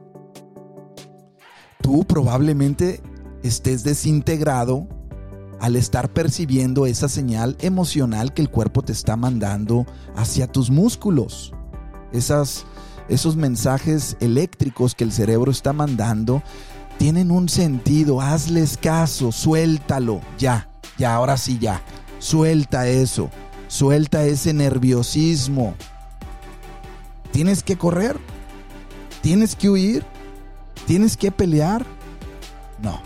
Tú 1.82 2.06
probablemente 2.06 3.02
estés 3.44 3.84
desintegrado 3.84 4.88
al 5.60 5.76
estar 5.76 6.12
percibiendo 6.12 6.86
esa 6.86 7.08
señal 7.08 7.56
emocional 7.60 8.34
que 8.34 8.42
el 8.42 8.50
cuerpo 8.50 8.82
te 8.82 8.92
está 8.92 9.16
mandando 9.16 9.86
hacia 10.16 10.48
tus 10.48 10.70
músculos. 10.70 11.54
Esas, 12.12 12.66
esos 13.10 13.36
mensajes 13.36 14.18
eléctricos 14.20 14.96
que 14.96 15.04
el 15.04 15.12
cerebro 15.12 15.52
está 15.52 15.74
mandando 15.74 16.42
tienen 16.98 17.32
un 17.32 17.50
sentido. 17.50 18.22
Hazles 18.22 18.78
caso, 18.78 19.32
suéltalo, 19.32 20.22
ya, 20.38 20.70
ya, 20.98 21.16
ahora 21.16 21.38
sí, 21.38 21.58
ya. 21.60 21.82
Suelta 22.20 22.88
eso. 22.88 23.30
Suelta 23.74 24.24
ese 24.24 24.54
nerviosismo. 24.54 25.74
Tienes 27.32 27.64
que 27.64 27.76
correr. 27.76 28.20
Tienes 29.24 29.56
que 29.56 29.68
huir. 29.68 30.06
Tienes 30.86 31.18
que 31.18 31.32
pelear. 31.32 31.84
No. 32.84 33.02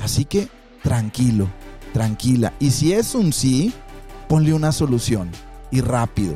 Así 0.00 0.24
que 0.24 0.48
tranquilo, 0.82 1.46
tranquila. 1.92 2.52
Y 2.58 2.72
si 2.72 2.92
es 2.92 3.14
un 3.14 3.32
sí, 3.32 3.72
ponle 4.28 4.52
una 4.52 4.72
solución. 4.72 5.30
Y 5.70 5.82
rápido. 5.82 6.34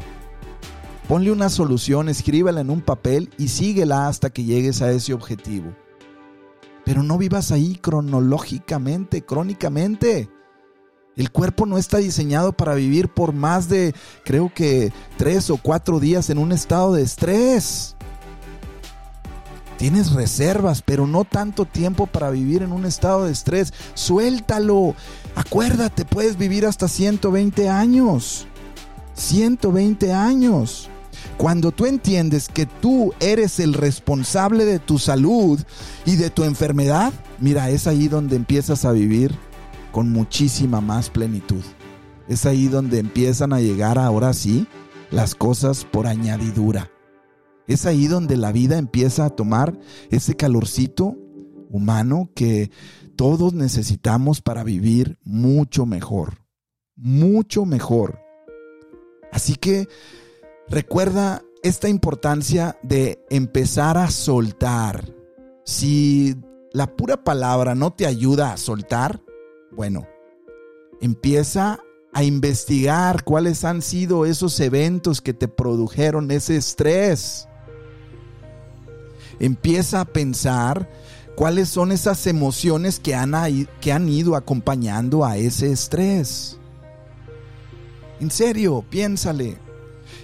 Ponle 1.09 1.33
una 1.33 1.49
solución, 1.49 2.09
escríbela 2.09 2.61
en 2.61 2.71
un 2.71 2.83
papel 2.83 3.31
y 3.37 3.49
síguela 3.49 4.07
hasta 4.07 4.31
que 4.31 4.45
llegues 4.45 4.81
a 4.81 4.93
ese 4.93 5.13
objetivo. 5.13 5.75
Pero 6.85 7.03
no 7.03 7.19
vivas 7.19 7.51
ahí 7.51 7.75
cronológicamente, 7.75 9.23
crónicamente. 9.23 10.31
El 11.17 11.31
cuerpo 11.31 11.65
no 11.65 11.79
está 11.79 11.97
diseñado 11.97 12.53
para 12.53 12.75
vivir 12.75 13.09
por 13.09 13.33
más 13.33 13.71
de, 13.71 13.95
creo 14.23 14.53
que, 14.55 14.93
tres 15.17 15.49
o 15.49 15.57
cuatro 15.57 15.99
días 15.99 16.29
en 16.29 16.37
un 16.37 16.53
estado 16.53 16.93
de 16.93 17.03
estrés. 17.03 17.97
Tienes 19.79 20.13
reservas, 20.13 20.83
pero 20.83 21.07
no 21.07 21.25
tanto 21.25 21.65
tiempo 21.65 22.07
para 22.07 22.29
vivir 22.29 22.63
en 22.63 22.71
un 22.71 22.85
estado 22.85 23.25
de 23.25 23.33
estrés. 23.33 23.73
Suéltalo. 23.95 24.95
Acuérdate, 25.35 26.05
puedes 26.05 26.37
vivir 26.37 26.67
hasta 26.67 26.87
120 26.87 27.71
años. 27.71 28.47
120 29.15 30.13
años. 30.13 30.91
Cuando 31.39 31.73
tú 31.73 31.87
entiendes 31.87 32.51
que 32.51 32.67
tú 32.67 33.15
eres 33.21 33.59
el 33.59 33.73
responsable 33.73 34.67
de 34.67 34.81
tu 34.81 34.99
salud 34.99 35.59
y 36.05 36.17
de 36.17 36.29
tu 36.29 36.45
enfermedad, 36.45 37.11
mira, 37.41 37.71
es 37.71 37.87
ahí 37.87 38.09
donde 38.09 38.37
empiezas 38.37 38.85
a 38.85 38.93
vivir 38.93 39.46
con 39.97 40.13
muchísima 40.13 40.83
más 40.83 41.09
plenitud. 41.09 41.65
Es 42.29 42.45
ahí 42.45 42.69
donde 42.69 42.99
empiezan 42.99 43.55
a 43.55 43.63
llegar 43.63 43.99
ahora 43.99 44.35
sí 44.35 44.67
las 45.11 45.35
cosas 45.35 45.87
por 45.87 46.07
añadidura. 46.07 46.91
Es 47.67 47.87
ahí 47.87 48.07
donde 48.07 48.37
la 48.37 48.53
vida 48.53 48.77
empieza 48.77 49.25
a 49.25 49.31
tomar 49.31 49.79
ese 50.11 50.37
calorcito 50.37 51.17
humano 51.71 52.29
que 52.35 52.71
todos 53.17 53.55
necesitamos 53.55 54.43
para 54.43 54.65
vivir 54.65 55.19
mucho 55.25 55.87
mejor, 55.87 56.45
mucho 56.95 57.65
mejor. 57.65 58.21
Así 59.33 59.55
que 59.55 59.89
recuerda 60.69 61.43
esta 61.63 61.89
importancia 61.89 62.79
de 62.83 63.25
empezar 63.31 63.97
a 63.97 64.11
soltar. 64.11 65.11
Si 65.65 66.37
la 66.75 66.87
pura 66.87 67.25
palabra 67.25 67.75
no 67.75 67.95
te 67.95 68.05
ayuda 68.05 68.53
a 68.53 68.59
soltar, 68.59 69.23
bueno, 69.77 70.09
empieza 71.01 71.79
a 72.13 72.25
investigar 72.25 73.25
cuáles 73.25 73.63
han 73.65 73.83
sido 73.83 74.25
esos 74.25 74.59
eventos 74.61 75.21
que 75.21 75.35
te 75.35 75.49
produjeron 75.49 76.31
ese 76.31 76.57
estrés. 76.57 77.47
Empieza 79.39 80.01
a 80.01 80.07
pensar 80.07 80.91
cuáles 81.37 81.69
son 81.69 81.93
esas 81.93 82.27
emociones 82.27 82.99
que 82.99 83.15
han, 83.15 83.35
que 83.83 83.93
han 83.93 84.09
ido 84.09 84.35
acompañando 84.35 85.27
a 85.27 85.37
ese 85.37 85.71
estrés. 85.71 86.59
En 88.19 88.31
serio, 88.31 88.83
piénsale. 88.89 89.66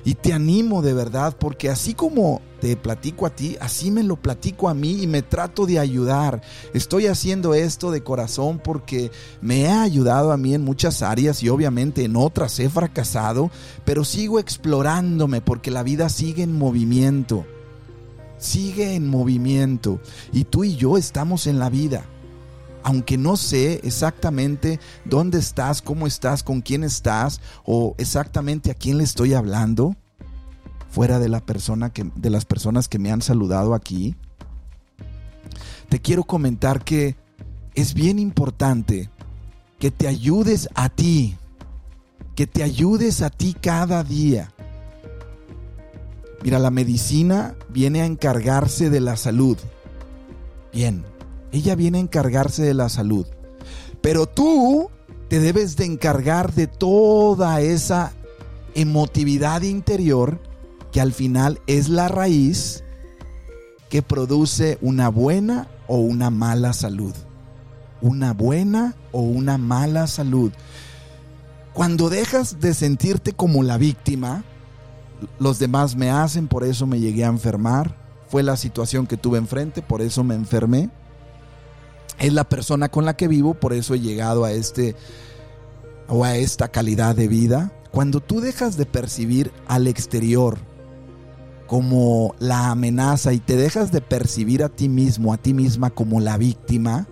Y 0.05 0.15
te 0.15 0.33
animo 0.33 0.83
de 0.83 0.95
verdad, 0.95 1.37
porque 1.39 1.71
así 1.71 1.95
como 1.95 2.41
te 2.61 2.77
platico 2.77 3.27
a 3.27 3.31
ti, 3.31 3.57
así 3.61 3.91
me 3.91 4.03
lo 4.03 4.17
platico 4.17 4.69
a 4.69 4.75
mí 4.75 5.03
y 5.03 5.07
me 5.07 5.23
trato 5.23 5.67
de 5.67 5.79
ayudar. 5.79 6.43
Estoy 6.75 7.07
haciendo 7.07 7.55
esto 7.55 7.91
de 7.91 8.03
corazón 8.03 8.61
porque 8.63 9.11
me 9.41 9.69
ha 9.69 9.83
ayudado 9.83 10.33
a 10.33 10.37
mí 10.37 10.55
en 10.55 10.63
muchas 10.63 11.03
áreas 11.03 11.43
y 11.43 11.49
obviamente 11.49 12.05
en 12.05 12.17
otras 12.17 12.59
he 12.59 12.69
fracasado, 12.69 13.51
pero 13.85 14.05
sigo 14.05 14.39
explorándome 14.39 15.41
porque 15.41 15.71
la 15.71 15.83
vida 15.83 16.09
sigue 16.09 16.43
en 16.43 16.57
movimiento. 16.57 17.45
Sigue 18.39 18.97
en 18.97 19.09
movimiento 19.09 20.01
y 20.33 20.45
tú 20.45 20.65
y 20.65 20.75
yo 20.75 20.99
estamos 20.99 21.47
en 21.47 21.61
la 21.61 21.71
vida 21.71 22.07
aunque 22.83 23.17
no 23.17 23.37
sé 23.37 23.81
exactamente 23.85 24.81
dónde 25.05 25.39
estás, 25.39 25.83
cómo 25.83 26.07
estás, 26.07 26.43
con 26.43 26.61
quién 26.61 26.85
estás 26.85 27.41
o 27.65 27.95
exactamente 27.99 28.71
a 28.71 28.75
quién 28.75 28.99
le 28.99 29.05
estoy 29.05 29.35
hablando, 29.35 29.97
fuera 30.91 31.19
de 31.19 31.29
la 31.29 31.41
persona 31.41 31.93
que 31.93 32.11
de 32.15 32.31
las 32.31 32.45
personas 32.45 32.89
que 32.89 32.99
me 32.99 33.11
han 33.11 33.23
saludado 33.23 33.75
aquí, 33.75 34.15
te 35.89 36.01
quiero 36.01 36.25
comentar 36.25 36.85
que 36.85 37.17
es 37.75 37.95
bien 37.95 38.19
importante 38.19 39.11
que 39.79 39.91
te 39.91 40.07
ayudes 40.07 40.69
a 40.75 40.89
ti, 40.89 41.37
que 42.35 42.47
te 42.47 42.63
ayudes 42.63 43.23
a 43.23 43.31
ti 43.31 43.57
cada 43.61 44.05
día. 44.05 44.53
Mira, 46.43 46.59
la 46.59 46.71
medicina 46.71 47.55
viene 47.69 48.03
a 48.03 48.07
encargarse 48.07 48.91
de 48.91 49.01
la 49.01 49.17
salud. 49.17 49.59
Bien, 50.73 51.05
ella 51.53 51.75
viene 51.75 51.99
a 51.99 52.03
encargarse 52.03 52.63
de 52.63 52.75
la 52.75 52.89
salud. 52.89 53.27
Pero 54.01 54.27
tú 54.27 54.91
te 55.29 55.39
debes 55.39 55.77
de 55.77 55.85
encargar 55.85 56.53
de 56.53 56.67
toda 56.67 57.61
esa 57.61 58.13
emotividad 58.75 59.63
interior 59.63 60.41
que 60.91 61.01
al 61.01 61.13
final 61.13 61.61
es 61.67 61.89
la 61.89 62.09
raíz 62.09 62.85
que 63.89 64.03
produce 64.03 64.79
una 64.81 65.09
buena 65.09 65.69
o 65.87 65.99
una 65.99 66.31
mala 66.31 66.73
salud. 66.73 67.15
Una 68.01 68.33
buena 68.33 68.97
o 69.13 69.21
una 69.21 69.59
mala 69.59 70.07
salud. 70.07 70.53
Cuando 71.73 72.11
dejas 72.11 72.61
de 72.61 72.75
sentirte 72.75 73.33
como 73.33 73.63
la 73.63 73.79
víctima, 73.79 74.45
los 75.39 75.59
demás 75.59 75.97
me 75.97 76.11
hacen, 76.11 76.49
por 76.49 76.65
eso 76.65 76.87
me 76.87 77.01
llegué 77.01 77.25
a 77.25 77.29
enfermar, 77.29 77.97
fue 78.29 78.43
la 78.43 78.57
situación 78.57 79.07
que 79.07 79.17
tuve 79.17 79.39
enfrente, 79.39 79.83
por 79.83 80.03
eso 80.03 80.25
me 80.25 80.35
enfermé, 80.35 80.91
es 82.19 82.33
la 82.33 82.45
persona 82.45 82.89
con 82.89 83.05
la 83.05 83.17
que 83.17 83.29
vivo, 83.29 83.55
por 83.55 83.73
eso 83.73 83.95
he 83.95 84.01
llegado 84.01 84.45
a 84.45 84.53
este 84.53 84.95
o 86.09 86.25
a 86.25 86.37
esta 86.37 86.69
calidad 86.69 87.17
de 87.17 87.29
vida. 87.29 87.73
Cuando 87.91 88.21
tú 88.21 88.41
dejas 88.41 88.77
de 88.77 88.87
percibir 88.87 89.53
al 89.67 89.87
exterior 89.87 90.59
como 91.67 92.35
la 92.39 92.71
amenaza 92.71 93.33
y 93.33 93.39
te 93.39 93.57
dejas 93.57 93.93
de 93.93 94.01
percibir 94.01 94.63
a 94.63 94.69
ti 94.69 94.89
mismo, 94.89 95.33
a 95.33 95.39
ti 95.39 95.55
misma 95.55 95.91
como 95.91 96.21
la 96.21 96.37
víctima, 96.37 97.07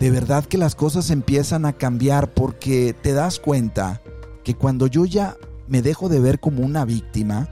de 0.00 0.10
verdad 0.10 0.44
que 0.44 0.58
las 0.58 0.74
cosas 0.74 1.10
empiezan 1.10 1.64
a 1.64 1.72
cambiar 1.72 2.32
porque 2.34 2.94
te 3.00 3.12
das 3.12 3.38
cuenta 3.38 4.02
que 4.42 4.54
cuando 4.54 4.86
yo 4.86 5.04
ya 5.04 5.36
me 5.68 5.80
dejo 5.80 6.08
de 6.08 6.20
ver 6.20 6.40
como 6.40 6.62
una 6.62 6.84
víctima 6.84 7.48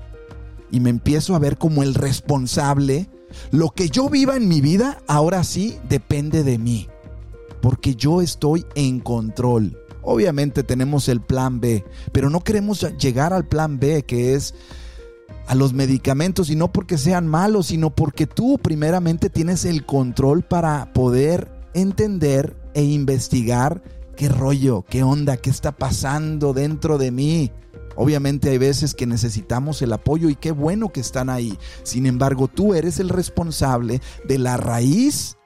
y 0.71 0.81
me 0.81 0.91
empiezo 0.91 1.35
a 1.35 1.39
ver 1.39 1.59
como 1.59 1.83
el 1.83 1.95
responsable, 1.95 3.09
lo 3.51 3.71
que 3.71 3.89
yo 3.89 4.09
viva 4.09 4.37
en 4.37 4.49
mi 4.49 4.61
vida 4.61 4.99
ahora 5.07 5.45
sí 5.45 5.79
depende 5.89 6.43
de 6.45 6.59
mí, 6.59 6.89
porque 7.61 7.95
yo 7.95 8.23
estoy 8.23 8.65
en 8.75 9.01
control. 9.01 9.79
Obviamente 10.03 10.65
tenemos 10.65 11.09
el 11.09 11.21
plan 11.21 11.61
B, 11.61 11.85
pero 12.11 12.29
no 12.29 12.41
queremos 12.41 12.85
llegar 12.99 13.33
al 13.33 13.47
plan 13.47 13.79
B, 13.79 14.03
que 14.03 14.35
es 14.35 14.55
a 15.47 15.55
los 15.55 15.73
medicamentos 15.73 16.51
y 16.51 16.57
no 16.57 16.73
porque 16.73 16.99
sean 16.99 17.29
malos, 17.29 17.67
sino 17.67 17.91
porque 17.91 18.27
tú 18.27 18.59
primeramente 18.59 19.31
tienes 19.31 19.65
el 19.65 19.85
control 19.85 20.43
para 20.43 20.93
poder 20.93 21.49
entender 21.75 22.57
e 22.75 22.83
investigar 22.83 23.83
qué 24.17 24.29
rollo, 24.29 24.85
qué 24.89 25.03
onda, 25.03 25.37
qué 25.37 25.51
está 25.51 25.73
pasando 25.73 26.53
dentro 26.53 26.99
de 26.99 27.11
mí. 27.11 27.51
Obviamente 27.97 28.51
hay 28.51 28.59
veces 28.59 28.95
que 28.95 29.07
necesitamos 29.07 29.83
el 29.83 29.93
apoyo 29.93 30.29
y 30.29 30.35
qué 30.35 30.51
bueno 30.53 30.93
que 30.93 31.01
están 31.01 31.31
ahí. 31.31 31.59
Sin 31.83 32.07
embargo, 32.07 32.49
tú 32.49 32.75
eres 32.75 33.01
el 33.01 33.09
responsable 33.09 34.01
de 34.27 34.39
la 34.39 34.57
raíz 34.57 35.37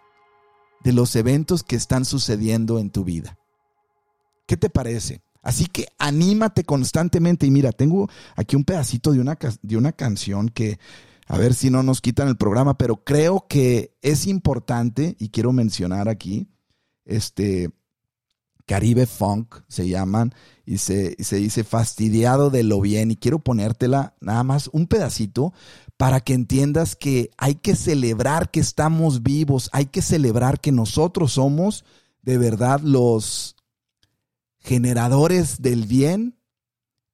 de 0.85 0.93
los 0.93 1.17
eventos 1.17 1.63
que 1.63 1.77
están 1.77 2.05
sucediendo 2.05 2.79
en 2.79 2.91
tu 2.91 3.05
vida. 3.05 3.39
¿Qué 4.47 4.57
te 4.57 4.71
parece? 4.71 5.23
Así 5.43 5.67
que 5.67 5.89
anímate 5.99 6.65
constantemente. 6.65 7.47
Y 7.47 7.51
mira, 7.51 7.73
tengo 7.73 8.09
aquí 8.35 8.57
un 8.57 8.65
pedacito 8.65 9.13
de 9.13 9.21
una, 9.21 9.39
de 9.63 9.77
una 9.77 9.93
canción 9.93 10.49
que, 10.49 10.79
a 11.27 11.39
ver 11.39 11.55
si 11.55 11.71
no 11.71 11.83
nos 11.83 12.01
quitan 12.01 12.29
el 12.29 12.37
programa, 12.37 12.77
pero 12.79 13.05
creo 13.05 13.47
que 13.49 13.97
es 14.03 14.27
importante 14.27 15.17
y 15.19 15.29
quiero 15.29 15.53
mencionar 15.53 16.09
aquí, 16.09 16.49
este, 17.05 17.71
Caribe 18.67 19.07
Funk 19.07 19.63
se 19.69 19.89
llaman 19.89 20.35
y 20.67 20.79
se, 20.79 21.17
se, 21.23 21.37
dice 21.37 21.63
fastidiado 21.63 22.51
de 22.51 22.65
lo 22.65 22.81
bien 22.81 23.13
y 23.13 23.17
quiero 23.17 23.39
ponértela 23.39 24.17
nada 24.21 24.43
más 24.43 24.69
un 24.73 24.89
pedacito 24.89 25.55
para 25.97 26.21
que 26.21 26.35
entiendas 26.35 26.97
que 26.97 27.31
hay 27.39 27.55
que 27.55 27.77
celebrar 27.77 28.51
que 28.51 28.61
estamos 28.61 29.23
vivos, 29.23 29.71
hay 29.73 29.87
que 29.87 30.03
celebrar 30.03 30.61
que 30.61 30.73
nosotros 30.73 31.33
somos 31.33 31.85
de 32.23 32.37
verdad 32.37 32.81
los 32.81 33.55
generadores 34.59 35.63
del 35.63 35.87
bien 35.87 36.37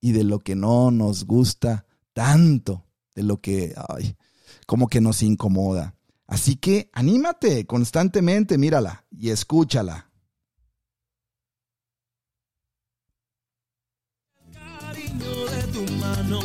y 0.00 0.12
de 0.12 0.24
lo 0.24 0.40
que 0.40 0.56
no 0.56 0.90
nos 0.90 1.26
gusta 1.26 1.84
tanto, 2.14 2.86
de 3.14 3.22
lo 3.22 3.40
que 3.40 3.74
ay, 3.88 4.16
como 4.66 4.88
que 4.88 5.02
nos 5.02 5.22
incomoda. 5.22 5.94
Así 6.26 6.56
que 6.56 6.88
anímate 6.94 7.66
constantemente, 7.66 8.56
mírala 8.56 9.04
y 9.10 9.28
escúchala. 9.28 10.11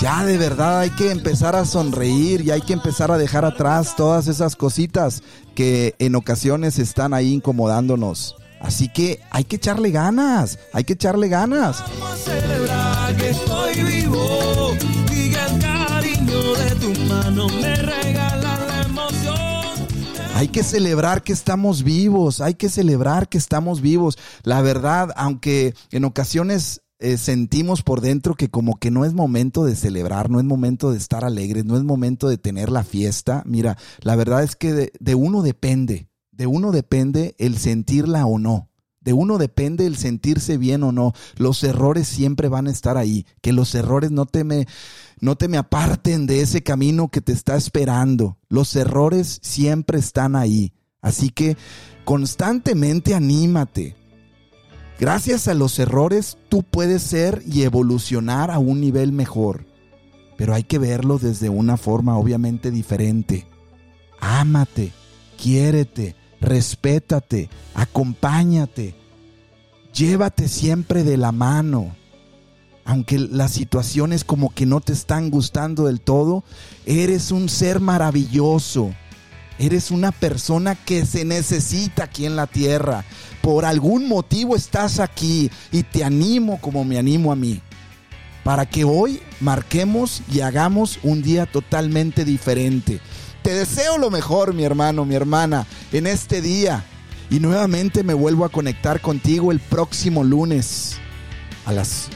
Ya 0.00 0.24
de 0.24 0.36
verdad 0.36 0.80
hay 0.80 0.90
que 0.90 1.10
empezar 1.10 1.54
a 1.54 1.64
sonreír 1.64 2.42
y 2.42 2.50
hay 2.50 2.60
que 2.60 2.72
empezar 2.72 3.10
a 3.10 3.18
dejar 3.18 3.44
atrás 3.44 3.94
todas 3.96 4.26
esas 4.26 4.56
cositas 4.56 5.22
que 5.54 5.94
en 5.98 6.16
ocasiones 6.16 6.78
están 6.78 7.14
ahí 7.14 7.32
incomodándonos. 7.32 8.36
Así 8.60 8.88
que 8.88 9.20
hay 9.30 9.44
que 9.44 9.56
echarle 9.56 9.90
ganas, 9.90 10.58
hay 10.72 10.84
que 10.84 10.94
echarle 10.94 11.28
ganas. 11.28 11.84
Vamos 12.00 12.12
a 12.12 12.16
celebrar 12.16 13.16
que 13.16 13.30
estoy 13.30 13.82
vivo 13.82 14.74
y 15.12 15.30
que 15.30 15.38
el 15.38 15.58
cariño 15.60 16.54
de 16.54 16.70
tu 16.76 17.00
mano 17.04 17.48
me 17.48 17.76
regala 17.76 18.58
la 18.66 18.82
emoción. 18.82 19.88
Hay 20.34 20.48
que 20.48 20.62
celebrar 20.62 21.22
que 21.22 21.32
estamos 21.32 21.82
vivos, 21.82 22.40
hay 22.40 22.54
que 22.54 22.68
celebrar 22.68 23.28
que 23.28 23.38
estamos 23.38 23.80
vivos. 23.80 24.18
La 24.42 24.62
verdad, 24.62 25.10
aunque 25.14 25.74
en 25.90 26.04
ocasiones 26.04 26.80
eh, 27.04 27.18
sentimos 27.18 27.82
por 27.82 28.00
dentro 28.00 28.34
que 28.34 28.48
como 28.48 28.78
que 28.78 28.90
no 28.90 29.04
es 29.04 29.12
momento 29.12 29.66
de 29.66 29.76
celebrar, 29.76 30.30
no 30.30 30.38
es 30.38 30.46
momento 30.46 30.90
de 30.90 30.96
estar 30.96 31.22
alegres, 31.22 31.66
no 31.66 31.76
es 31.76 31.84
momento 31.84 32.30
de 32.30 32.38
tener 32.38 32.70
la 32.70 32.82
fiesta. 32.82 33.42
Mira, 33.44 33.76
la 34.00 34.16
verdad 34.16 34.42
es 34.42 34.56
que 34.56 34.90
de 34.98 35.14
uno 35.14 35.42
depende, 35.42 36.08
de 36.32 36.46
uno 36.46 36.72
depende 36.72 37.34
el 37.38 37.58
sentirla 37.58 38.24
o 38.24 38.38
no. 38.38 38.70
De 39.02 39.12
uno 39.12 39.36
depende 39.36 39.84
el 39.84 39.96
sentirse 39.96 40.56
bien 40.56 40.82
o 40.82 40.92
no. 40.92 41.12
Los 41.36 41.62
errores 41.62 42.08
siempre 42.08 42.48
van 42.48 42.68
a 42.68 42.70
estar 42.70 42.96
ahí. 42.96 43.26
Que 43.42 43.52
los 43.52 43.74
errores 43.74 44.10
no 44.10 44.24
te 44.24 44.42
me, 44.42 44.66
no 45.20 45.36
te 45.36 45.46
me 45.48 45.58
aparten 45.58 46.26
de 46.26 46.40
ese 46.40 46.62
camino 46.62 47.10
que 47.10 47.20
te 47.20 47.32
está 47.32 47.54
esperando. 47.56 48.38
Los 48.48 48.74
errores 48.76 49.40
siempre 49.42 49.98
están 49.98 50.36
ahí. 50.36 50.72
Así 51.02 51.28
que 51.28 51.58
constantemente 52.06 53.14
anímate. 53.14 53.94
Gracias 54.98 55.48
a 55.48 55.54
los 55.54 55.78
errores 55.78 56.38
tú 56.48 56.62
puedes 56.62 57.02
ser 57.02 57.42
y 57.46 57.62
evolucionar 57.62 58.50
a 58.50 58.58
un 58.58 58.80
nivel 58.80 59.12
mejor. 59.12 59.66
Pero 60.36 60.54
hay 60.54 60.64
que 60.64 60.78
verlo 60.78 61.18
desde 61.18 61.48
una 61.48 61.76
forma 61.76 62.16
obviamente 62.16 62.70
diferente. 62.70 63.46
Ámate, 64.20 64.92
quiérete 65.40 66.16
respétate, 66.44 67.48
acompáñate, 67.74 68.94
llévate 69.92 70.48
siempre 70.48 71.02
de 71.02 71.16
la 71.16 71.32
mano. 71.32 71.96
Aunque 72.86 73.18
las 73.18 73.52
situaciones 73.52 74.24
como 74.24 74.52
que 74.52 74.66
no 74.66 74.82
te 74.82 74.92
están 74.92 75.30
gustando 75.30 75.86
del 75.86 76.02
todo, 76.02 76.44
eres 76.84 77.30
un 77.30 77.48
ser 77.48 77.80
maravilloso. 77.80 78.94
Eres 79.58 79.90
una 79.90 80.12
persona 80.12 80.74
que 80.74 81.06
se 81.06 81.24
necesita 81.24 82.04
aquí 82.04 82.26
en 82.26 82.36
la 82.36 82.46
tierra. 82.46 83.04
Por 83.44 83.66
algún 83.66 84.08
motivo 84.08 84.56
estás 84.56 85.00
aquí 85.00 85.50
y 85.70 85.82
te 85.82 86.02
animo 86.02 86.58
como 86.62 86.82
me 86.82 86.98
animo 86.98 87.30
a 87.30 87.36
mí. 87.36 87.60
Para 88.42 88.64
que 88.64 88.84
hoy 88.84 89.20
marquemos 89.38 90.22
y 90.32 90.40
hagamos 90.40 90.98
un 91.02 91.20
día 91.20 91.44
totalmente 91.44 92.24
diferente. 92.24 93.00
Te 93.42 93.52
deseo 93.52 93.98
lo 93.98 94.10
mejor, 94.10 94.54
mi 94.54 94.64
hermano, 94.64 95.04
mi 95.04 95.14
hermana, 95.14 95.66
en 95.92 96.06
este 96.06 96.40
día. 96.40 96.84
Y 97.28 97.38
nuevamente 97.38 98.02
me 98.02 98.14
vuelvo 98.14 98.46
a 98.46 98.48
conectar 98.48 99.02
contigo 99.02 99.52
el 99.52 99.60
próximo 99.60 100.24
lunes 100.24 100.96
a 101.66 101.72
las 101.72 102.08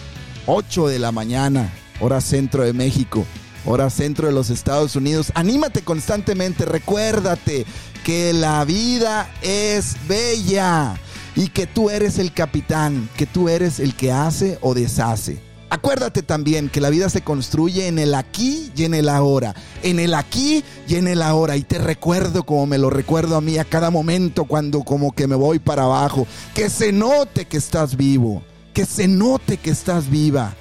8 0.47 0.89
de 0.89 0.99
la 0.99 1.13
mañana, 1.13 1.71
hora 2.01 2.23
centro 2.23 2.65
de 2.65 2.73
México, 2.73 3.27
hora 3.67 3.91
centro 3.91 4.29
de 4.29 4.33
los 4.33 4.49
Estados 4.49 4.97
Unidos. 4.97 5.31
Anímate 5.35 5.83
constantemente, 5.83 6.65
recuérdate 6.65 7.67
que 8.03 8.33
la 8.33 8.65
vida 8.65 9.31
es 9.43 9.95
bella 10.09 10.99
y 11.37 11.49
que 11.49 11.67
tú 11.67 11.91
eres 11.91 12.19
el 12.19 12.33
capitán, 12.33 13.09
que 13.17 13.27
tú 13.27 13.49
eres 13.49 13.81
el 13.81 13.95
que 13.95 14.13
hace 14.13 14.59
o 14.61 14.75
deshace. 14.75 15.49
Acuérdate 15.71 16.23
también 16.23 16.71
que 16.71 16.81
la 16.81 16.89
vida 16.89 17.11
se 17.11 17.21
construye 17.21 17.89
en 17.89 17.99
el 17.99 18.15
aquí 18.15 18.73
y 18.75 18.85
en 18.85 18.95
el 18.95 19.09
ahora. 19.09 19.55
En 19.83 20.01
el 20.01 20.15
aquí 20.15 20.65
y 20.89 20.95
en 20.95 21.09
el 21.09 21.21
ahora. 21.21 21.57
Y 21.57 21.63
te 21.63 21.79
recuerdo 21.79 22.45
como 22.45 22.67
me 22.67 22.79
lo 22.79 22.89
recuerdo 22.89 23.37
a 23.37 23.43
mí 23.43 23.59
a 23.59 23.65
cada 23.65 23.91
momento 23.91 24.45
cuando 24.47 24.83
como 24.83 25.13
que 25.13 25.27
me 25.27 25.37
voy 25.37 25.59
para 25.59 25.83
abajo. 25.83 26.27
Que 26.55 26.71
se 26.71 26.91
note 26.91 27.45
que 27.45 27.59
estás 27.59 27.97
vivo. 27.97 28.43
Que 28.73 28.87
se 28.87 29.09
note 29.09 29.59
que 29.59 29.71
estás 29.71 30.09
viva. 30.09 30.55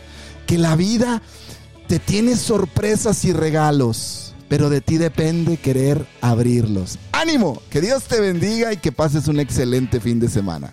Que 0.45 0.57
la 0.57 0.75
vida 0.75 1.21
te 1.87 1.99
tiene 1.99 2.35
sorpresas 2.35 3.23
y 3.23 3.31
regalos. 3.31 4.26
Pero 4.47 4.69
de 4.69 4.81
ti 4.81 4.97
depende 4.97 5.57
querer 5.57 6.05
abrirlos. 6.21 6.97
Ánimo, 7.11 7.61
que 7.69 7.81
Dios 7.81 8.03
te 8.03 8.19
bendiga 8.19 8.71
y 8.73 8.77
que 8.77 8.91
pases 8.91 9.27
un 9.27 9.39
excelente 9.39 9.99
fin 9.99 10.19
de 10.19 10.29
semana. 10.29 10.71